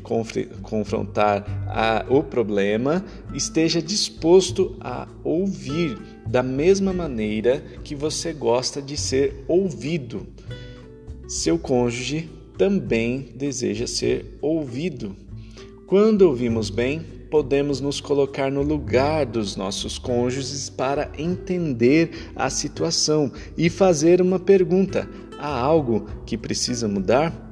confrontar 0.63 1.45
a, 1.67 2.03
o 2.09 2.23
problema, 2.23 3.05
esteja 3.35 3.79
disposto 3.79 4.75
a 4.81 5.07
ouvir 5.23 5.95
da 6.25 6.41
mesma 6.41 6.91
maneira 6.91 7.63
que 7.83 7.93
você 7.93 8.33
gosta 8.33 8.81
de 8.81 8.97
ser 8.97 9.45
ouvido. 9.47 10.25
Seu 11.27 11.59
cônjuge 11.59 12.27
também 12.57 13.31
deseja 13.35 13.85
ser 13.85 14.39
ouvido. 14.41 15.15
Quando 15.85 16.23
ouvimos 16.23 16.71
bem, 16.71 17.16
podemos 17.29 17.79
nos 17.79 18.01
colocar 18.01 18.51
no 18.51 18.61
lugar 18.61 19.25
dos 19.25 19.55
nossos 19.55 19.97
cônjuges 19.97 20.69
para 20.69 21.11
entender 21.17 22.31
a 22.35 22.49
situação 22.49 23.31
e 23.57 23.69
fazer 23.69 24.21
uma 24.21 24.39
pergunta: 24.39 25.09
há 25.37 25.47
algo 25.47 26.07
que 26.25 26.37
precisa 26.37 26.87
mudar? 26.87 27.47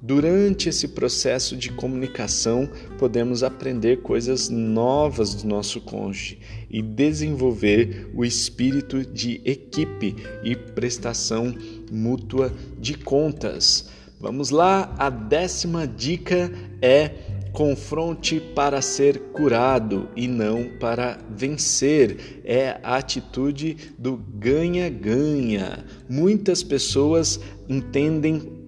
Durante 0.00 0.68
esse 0.68 0.88
processo 0.88 1.56
de 1.56 1.70
comunicação, 1.72 2.68
podemos 2.98 3.42
aprender 3.42 4.00
coisas 4.00 4.48
novas 4.48 5.34
do 5.34 5.48
nosso 5.48 5.80
cônjuge 5.80 6.38
e 6.70 6.80
desenvolver 6.80 8.08
o 8.14 8.24
espírito 8.24 9.04
de 9.04 9.40
equipe 9.44 10.14
e 10.44 10.54
prestação 10.54 11.52
mútua 11.90 12.52
de 12.78 12.94
contas. 12.94 13.90
Vamos 14.20 14.50
lá, 14.50 14.94
a 14.98 15.10
décima 15.10 15.86
dica 15.86 16.50
é 16.80 17.27
confronte 17.58 18.38
para 18.38 18.80
ser 18.80 19.18
curado 19.32 20.08
e 20.14 20.28
não 20.28 20.68
para 20.78 21.18
vencer. 21.28 22.40
É 22.44 22.78
a 22.84 22.98
atitude 22.98 23.76
do 23.98 24.16
ganha-ganha. 24.16 25.84
Muitas 26.08 26.62
pessoas 26.62 27.40
entendem 27.68 28.64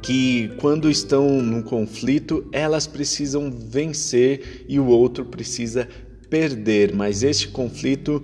que 0.00 0.52
quando 0.58 0.88
estão 0.88 1.42
num 1.42 1.62
conflito, 1.62 2.46
elas 2.52 2.86
precisam 2.86 3.50
vencer 3.50 4.64
e 4.68 4.78
o 4.78 4.86
outro 4.86 5.24
precisa 5.24 5.88
perder, 6.30 6.94
mas 6.94 7.24
este 7.24 7.48
conflito, 7.48 8.22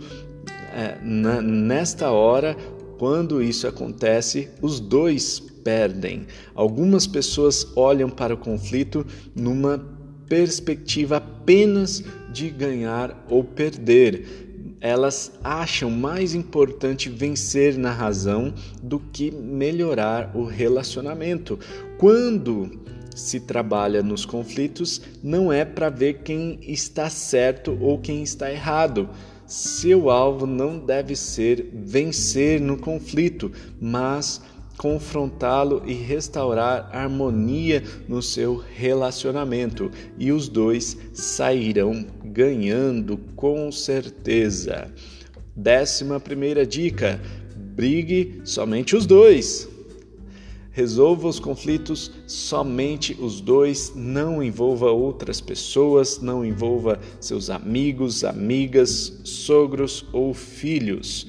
na, 1.02 1.42
nesta 1.42 2.12
hora, 2.12 2.56
quando 3.00 3.42
isso 3.42 3.66
acontece, 3.66 4.48
os 4.62 4.78
dois 4.78 5.42
perdem. 5.68 6.26
Algumas 6.54 7.06
pessoas 7.06 7.66
olham 7.76 8.08
para 8.08 8.32
o 8.32 8.38
conflito 8.38 9.04
numa 9.36 9.78
perspectiva 10.26 11.18
apenas 11.18 12.02
de 12.32 12.48
ganhar 12.48 13.26
ou 13.28 13.44
perder. 13.44 14.46
Elas 14.80 15.30
acham 15.44 15.90
mais 15.90 16.34
importante 16.34 17.10
vencer 17.10 17.76
na 17.76 17.92
razão 17.92 18.54
do 18.82 18.98
que 18.98 19.30
melhorar 19.30 20.34
o 20.34 20.42
relacionamento. 20.44 21.58
Quando 21.98 22.80
se 23.14 23.40
trabalha 23.40 24.02
nos 24.02 24.24
conflitos, 24.24 25.02
não 25.22 25.52
é 25.52 25.66
para 25.66 25.90
ver 25.90 26.22
quem 26.22 26.60
está 26.62 27.10
certo 27.10 27.76
ou 27.78 27.98
quem 27.98 28.22
está 28.22 28.50
errado. 28.50 29.10
Seu 29.46 30.08
alvo 30.08 30.46
não 30.46 30.78
deve 30.78 31.14
ser 31.14 31.68
vencer 31.74 32.58
no 32.58 32.78
conflito, 32.78 33.52
mas 33.78 34.40
confrontá-lo 34.78 35.82
e 35.84 35.92
restaurar 35.92 36.88
harmonia 36.92 37.82
no 38.08 38.22
seu 38.22 38.56
relacionamento, 38.56 39.90
e 40.16 40.30
os 40.30 40.48
dois 40.48 40.96
sairão 41.12 42.06
ganhando 42.24 43.18
com 43.34 43.70
certeza. 43.72 44.90
Décima 45.54 46.20
primeira 46.20 46.64
dica: 46.64 47.20
brigue 47.56 48.40
somente 48.44 48.94
os 48.94 49.04
dois. 49.04 49.68
Resolva 50.70 51.26
os 51.26 51.40
conflitos 51.40 52.12
somente 52.24 53.16
os 53.20 53.40
dois, 53.40 53.92
não 53.96 54.40
envolva 54.40 54.92
outras 54.92 55.40
pessoas, 55.40 56.20
não 56.20 56.44
envolva 56.44 57.00
seus 57.20 57.50
amigos, 57.50 58.22
amigas, 58.22 59.20
sogros 59.24 60.06
ou 60.12 60.32
filhos. 60.32 61.26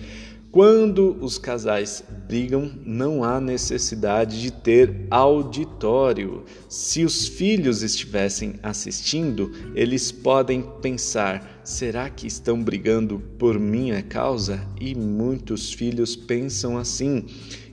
Quando 0.51 1.15
os 1.21 1.38
casais 1.38 2.03
brigam, 2.27 2.71
não 2.83 3.23
há 3.23 3.39
necessidade 3.39 4.41
de 4.41 4.49
ter 4.49 5.05
auditório. 5.12 6.43
Se 6.67 7.05
os 7.05 7.27
filhos 7.27 7.83
estivessem 7.83 8.55
assistindo, 8.63 9.51
eles 9.75 10.12
podem 10.12 10.63
pensar: 10.81 11.62
será 11.63 12.09
que 12.09 12.25
estão 12.25 12.63
brigando 12.63 13.19
por 13.38 13.59
minha 13.59 14.01
causa? 14.01 14.67
E 14.81 14.95
muitos 14.95 15.71
filhos 15.71 16.15
pensam 16.15 16.79
assim 16.79 17.27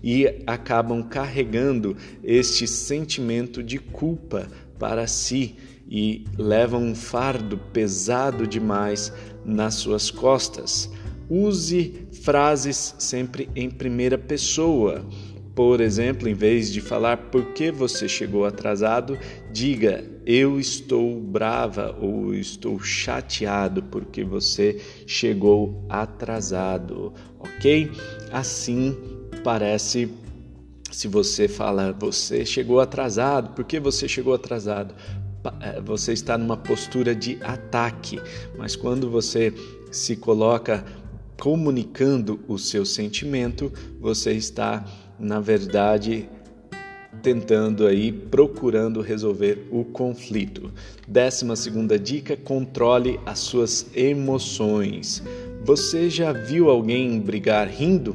e 0.04 0.42
acabam 0.46 1.02
carregando 1.02 1.96
este 2.22 2.66
sentimento 2.66 3.62
de 3.62 3.78
culpa 3.78 4.48
para 4.78 5.06
si 5.06 5.56
e 5.88 6.26
levam 6.36 6.82
um 6.82 6.94
fardo 6.94 7.56
pesado 7.72 8.46
demais 8.46 9.10
nas 9.46 9.76
suas 9.76 10.10
costas. 10.10 10.90
Use 11.28 12.06
frases 12.22 12.94
sempre 12.98 13.48
em 13.54 13.70
primeira 13.70 14.16
pessoa. 14.16 15.04
Por 15.54 15.80
exemplo, 15.80 16.28
em 16.28 16.34
vez 16.34 16.70
de 16.70 16.80
falar 16.80 17.16
por 17.16 17.52
que 17.54 17.72
você 17.72 18.06
chegou 18.08 18.44
atrasado, 18.44 19.18
diga 19.50 20.04
eu 20.26 20.58
estou 20.58 21.20
brava 21.20 21.96
ou 22.00 22.34
estou 22.34 22.80
chateado 22.80 23.80
porque 23.84 24.24
você 24.24 24.82
chegou 25.06 25.86
atrasado, 25.88 27.14
ok? 27.38 27.90
Assim 28.32 28.96
parece 29.44 30.10
se 30.90 31.06
você 31.06 31.46
fala 31.46 31.92
você 31.92 32.44
chegou 32.44 32.80
atrasado, 32.80 33.54
por 33.54 33.64
que 33.64 33.78
você 33.78 34.08
chegou 34.08 34.34
atrasado? 34.34 34.94
Eh, 35.60 35.80
você 35.80 36.12
está 36.12 36.36
numa 36.36 36.56
postura 36.56 37.14
de 37.14 37.38
ataque, 37.42 38.20
mas 38.58 38.74
quando 38.74 39.08
você 39.08 39.54
se 39.92 40.16
coloca 40.16 40.84
comunicando 41.40 42.40
o 42.48 42.58
seu 42.58 42.84
sentimento, 42.84 43.72
você 44.00 44.32
está, 44.32 44.84
na 45.18 45.40
verdade, 45.40 46.28
tentando 47.22 47.86
aí, 47.86 48.12
procurando 48.12 49.00
resolver 49.00 49.66
o 49.70 49.84
conflito. 49.84 50.72
Décima 51.06 51.56
segunda 51.56 51.98
dica: 51.98 52.36
controle 52.36 53.18
as 53.26 53.40
suas 53.40 53.86
emoções. 53.94 55.22
Você 55.64 56.08
já 56.08 56.32
viu 56.32 56.70
alguém 56.70 57.20
brigar 57.20 57.68
rindo? 57.68 58.14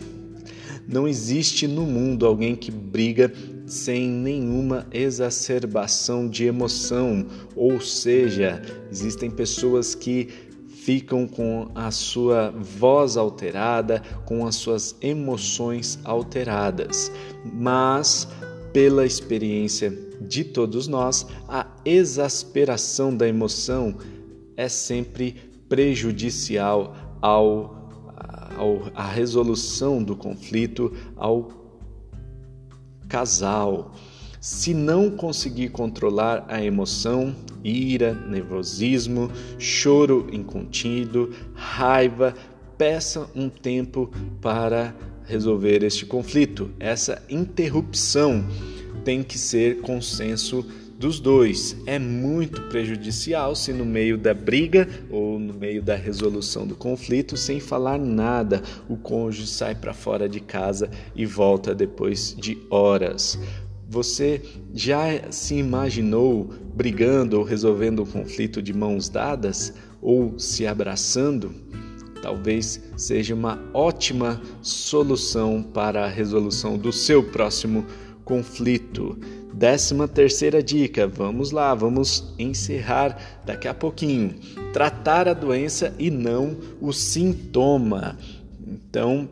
Não 0.87 1.07
existe 1.07 1.67
no 1.67 1.83
mundo 1.83 2.25
alguém 2.25 2.55
que 2.55 2.71
briga 2.71 3.31
sem 3.65 4.09
nenhuma 4.09 4.85
exacerbação 4.91 6.27
de 6.27 6.45
emoção, 6.45 7.25
ou 7.55 7.79
seja, 7.79 8.61
existem 8.91 9.29
pessoas 9.29 9.95
que 9.95 10.27
ficam 10.83 11.27
com 11.27 11.69
a 11.75 11.91
sua 11.91 12.49
voz 12.51 13.15
alterada, 13.15 14.01
com 14.25 14.47
as 14.47 14.55
suas 14.55 14.95
emoções 14.99 15.99
alteradas. 16.03 17.11
Mas, 17.53 18.27
pela 18.73 19.05
experiência 19.05 19.95
de 20.19 20.43
todos 20.43 20.87
nós, 20.87 21.27
a 21.47 21.67
exasperação 21.85 23.15
da 23.15 23.27
emoção 23.27 23.95
é 24.57 24.67
sempre 24.67 25.35
prejudicial 25.69 26.95
ao, 27.21 27.89
ao, 28.57 28.91
à 28.95 29.05
resolução 29.05 30.03
do 30.03 30.15
conflito, 30.15 30.91
ao 31.15 31.49
casal. 33.07 33.93
Se 34.39 34.73
não 34.73 35.11
conseguir 35.11 35.69
controlar 35.69 36.43
a 36.47 36.63
emoção, 36.63 37.35
ira, 37.63 38.13
nervosismo, 38.13 39.31
choro 39.57 40.27
incontido, 40.31 41.31
raiva, 41.53 42.33
peça 42.77 43.29
um 43.35 43.49
tempo 43.49 44.11
para 44.41 44.95
resolver 45.25 45.83
este 45.83 46.05
conflito. 46.05 46.71
Essa 46.79 47.21
interrupção 47.29 48.43
tem 49.03 49.23
que 49.23 49.37
ser 49.37 49.81
consenso 49.81 50.65
dos 51.01 51.19
dois. 51.19 51.75
É 51.87 51.97
muito 51.97 52.61
prejudicial 52.69 53.55
se 53.55 53.73
no 53.73 53.83
meio 53.83 54.19
da 54.19 54.35
briga 54.35 54.87
ou 55.09 55.39
no 55.39 55.51
meio 55.51 55.81
da 55.81 55.95
resolução 55.95 56.67
do 56.67 56.75
conflito, 56.75 57.35
sem 57.35 57.59
falar 57.59 57.97
nada, 57.97 58.61
o 58.87 58.95
cônjuge 58.95 59.47
sai 59.47 59.73
para 59.73 59.93
fora 59.93 60.29
de 60.29 60.39
casa 60.39 60.91
e 61.15 61.25
volta 61.25 61.73
depois 61.73 62.35
de 62.37 62.55
horas. 62.69 63.39
Você 63.91 64.41
já 64.73 65.29
se 65.31 65.55
imaginou 65.55 66.45
brigando 66.73 67.37
ou 67.37 67.43
resolvendo 67.43 67.99
o 67.99 68.03
um 68.03 68.05
conflito 68.05 68.61
de 68.61 68.73
mãos 68.73 69.09
dadas 69.09 69.73
ou 70.01 70.39
se 70.39 70.65
abraçando? 70.65 71.53
Talvez 72.21 72.81
seja 72.95 73.35
uma 73.35 73.59
ótima 73.73 74.41
solução 74.61 75.61
para 75.61 76.05
a 76.05 76.07
resolução 76.07 76.77
do 76.77 76.93
seu 76.93 77.21
próximo 77.21 77.85
conflito. 78.23 79.19
Décima 79.53 80.07
terceira 80.07 80.63
dica, 80.63 81.05
vamos 81.05 81.51
lá, 81.51 81.75
vamos 81.75 82.33
encerrar 82.39 83.41
daqui 83.45 83.67
a 83.67 83.73
pouquinho. 83.73 84.35
Tratar 84.71 85.27
a 85.27 85.33
doença 85.33 85.93
e 85.99 86.09
não 86.09 86.55
o 86.79 86.93
sintoma. 86.93 88.17
Então, 88.65 89.27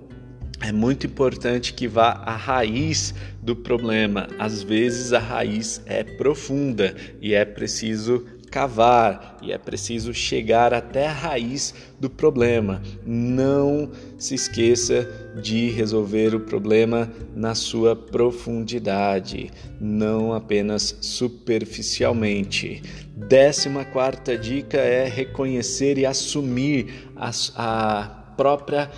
é 0.62 0.72
muito 0.72 1.08
importante 1.08 1.74
que 1.74 1.88
vá 1.88 2.10
à 2.26 2.36
raiz 2.36 3.14
do 3.42 3.56
problema. 3.56 4.28
Às 4.38 4.62
vezes 4.62 5.14
a 5.14 5.20
raiz 5.20 5.82
é 5.86 6.04
profunda 6.04 6.96
e 7.22 7.34
é 7.34 7.46
preciso 7.46 8.26
cavar 8.50 9.38
e 9.42 9.52
é 9.52 9.58
preciso 9.58 10.14
chegar 10.14 10.74
até 10.74 11.08
a 11.08 11.14
raiz 11.14 11.74
do 12.00 12.10
problema. 12.10 12.82
Não 13.06 13.92
se 14.18 14.36
esqueça 14.36 15.08
de 15.42 15.70
resolver 15.70 16.36
o 16.36 16.40
problema 16.42 17.10
na 17.36 17.56
sua 17.56 17.96
profundidade, 17.96 19.52
não 19.80 20.34
apenas 20.34 20.98
superficialmente. 21.02 22.82
Décima 23.16 23.86
quarta 23.86 24.38
dica 24.38 24.78
é 24.78 25.08
reconhecer 25.08 25.98
e 25.98 26.06
assumir 26.06 27.10
a, 27.16 27.32
a 27.56 28.20
própria 28.40 28.90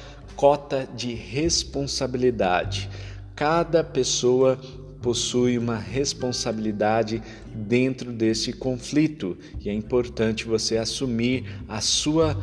cota 0.42 0.90
de 0.96 1.14
responsabilidade. 1.14 2.90
Cada 3.36 3.84
pessoa 3.84 4.60
possui 5.00 5.56
uma 5.56 5.78
responsabilidade 5.78 7.22
dentro 7.54 8.12
desse 8.12 8.52
conflito 8.52 9.38
e 9.60 9.70
é 9.70 9.74
importante 9.74 10.46
você 10.46 10.78
assumir 10.78 11.44
a 11.70 11.80
sua 11.80 12.36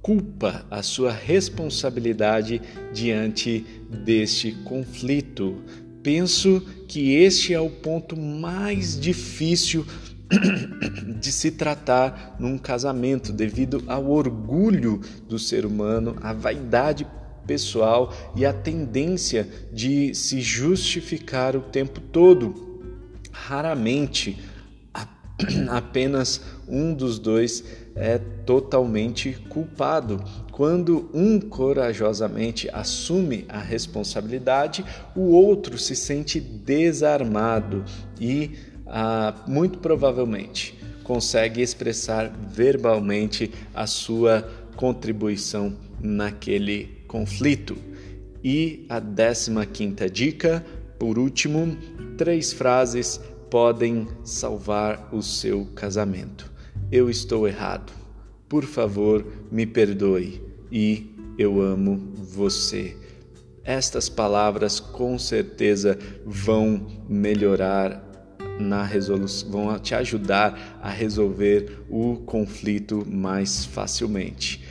culpa, 0.00 0.64
a 0.70 0.80
sua 0.80 1.10
responsabilidade 1.10 2.62
diante 2.92 3.66
deste 4.04 4.52
conflito. 4.62 5.56
Penso 6.04 6.60
que 6.86 7.16
este 7.16 7.52
é 7.52 7.58
o 7.58 7.68
ponto 7.68 8.16
mais 8.16 8.96
difícil 8.96 9.84
de 11.18 11.32
se 11.32 11.50
tratar 11.50 12.36
num 12.38 12.56
casamento 12.56 13.32
devido 13.32 13.82
ao 13.88 14.08
orgulho 14.08 15.00
do 15.28 15.36
ser 15.36 15.66
humano, 15.66 16.14
à 16.22 16.32
vaidade 16.32 17.04
pessoal 17.46 18.12
e 18.34 18.44
a 18.44 18.52
tendência 18.52 19.48
de 19.72 20.14
se 20.14 20.40
justificar 20.40 21.56
o 21.56 21.60
tempo 21.60 22.00
todo. 22.00 22.82
Raramente 23.30 24.38
apenas 25.68 26.40
um 26.68 26.94
dos 26.94 27.18
dois 27.18 27.64
é 27.94 28.18
totalmente 28.18 29.32
culpado. 29.48 30.22
Quando 30.50 31.10
um 31.12 31.40
corajosamente 31.40 32.68
assume 32.72 33.44
a 33.48 33.58
responsabilidade, 33.58 34.84
o 35.14 35.32
outro 35.32 35.78
se 35.78 35.96
sente 35.96 36.40
desarmado 36.40 37.84
e, 38.20 38.52
ah, 38.86 39.34
muito 39.46 39.78
provavelmente, 39.78 40.78
consegue 41.02 41.60
expressar 41.60 42.32
verbalmente 42.48 43.50
a 43.74 43.86
sua 43.86 44.48
contribuição 44.76 45.74
naquele 46.00 46.93
conflito. 47.14 47.76
E 48.42 48.84
a 48.88 48.98
décima 48.98 49.64
quinta 49.64 50.10
dica, 50.10 50.66
por 50.98 51.16
último, 51.16 51.78
três 52.18 52.52
frases 52.52 53.20
podem 53.48 54.08
salvar 54.24 55.10
o 55.14 55.22
seu 55.22 55.64
casamento. 55.76 56.50
Eu 56.90 57.08
estou 57.08 57.46
errado. 57.46 57.92
Por 58.48 58.64
favor, 58.64 59.24
me 59.48 59.64
perdoe. 59.64 60.42
E 60.72 61.14
eu 61.38 61.62
amo 61.62 62.12
você. 62.16 62.96
Estas 63.62 64.08
palavras 64.08 64.80
com 64.80 65.16
certeza 65.16 65.96
vão 66.26 66.84
melhorar 67.08 68.02
na 68.58 68.82
resolução, 68.82 69.50
vão 69.50 69.78
te 69.78 69.94
ajudar 69.94 70.80
a 70.82 70.90
resolver 70.90 71.84
o 71.88 72.16
conflito 72.26 73.06
mais 73.08 73.64
facilmente. 73.64 74.64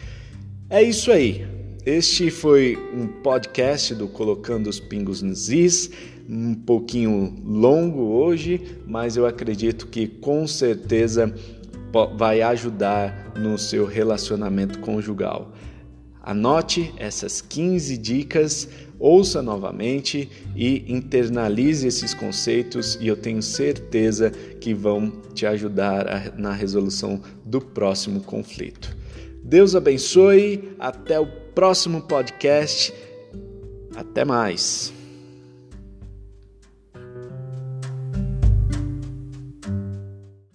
É 0.69 0.81
isso 0.83 1.09
aí. 1.09 1.52
Este 1.85 2.31
foi 2.31 2.77
um 2.93 3.07
podcast 3.07 3.93
do 3.93 4.07
Colocando 4.07 4.69
os 4.69 4.79
Pingos 4.79 5.21
nos 5.21 5.49
Is, 5.49 5.91
um 6.29 6.55
pouquinho 6.55 7.35
longo 7.43 8.03
hoje, 8.03 8.79
mas 8.87 9.17
eu 9.17 9.25
acredito 9.25 9.87
que 9.87 10.07
com 10.07 10.47
certeza 10.47 11.35
vai 12.15 12.41
ajudar 12.41 13.33
no 13.37 13.57
seu 13.57 13.85
relacionamento 13.85 14.79
conjugal. 14.79 15.51
Anote 16.21 16.93
essas 16.95 17.41
15 17.41 17.97
dicas, 17.97 18.69
ouça 18.97 19.41
novamente 19.41 20.29
e 20.55 20.85
internalize 20.87 21.85
esses 21.85 22.13
conceitos 22.13 22.97
e 23.01 23.07
eu 23.07 23.17
tenho 23.17 23.41
certeza 23.41 24.29
que 24.29 24.73
vão 24.73 25.11
te 25.33 25.45
ajudar 25.45 26.33
na 26.37 26.53
resolução 26.53 27.21
do 27.43 27.59
próximo 27.59 28.21
conflito. 28.21 28.95
Deus 29.43 29.75
abençoe, 29.75 30.73
até 30.79 31.19
o 31.19 31.42
próximo 31.53 32.01
podcast. 32.01 32.93
Até 33.95 34.25
mais. 34.25 34.93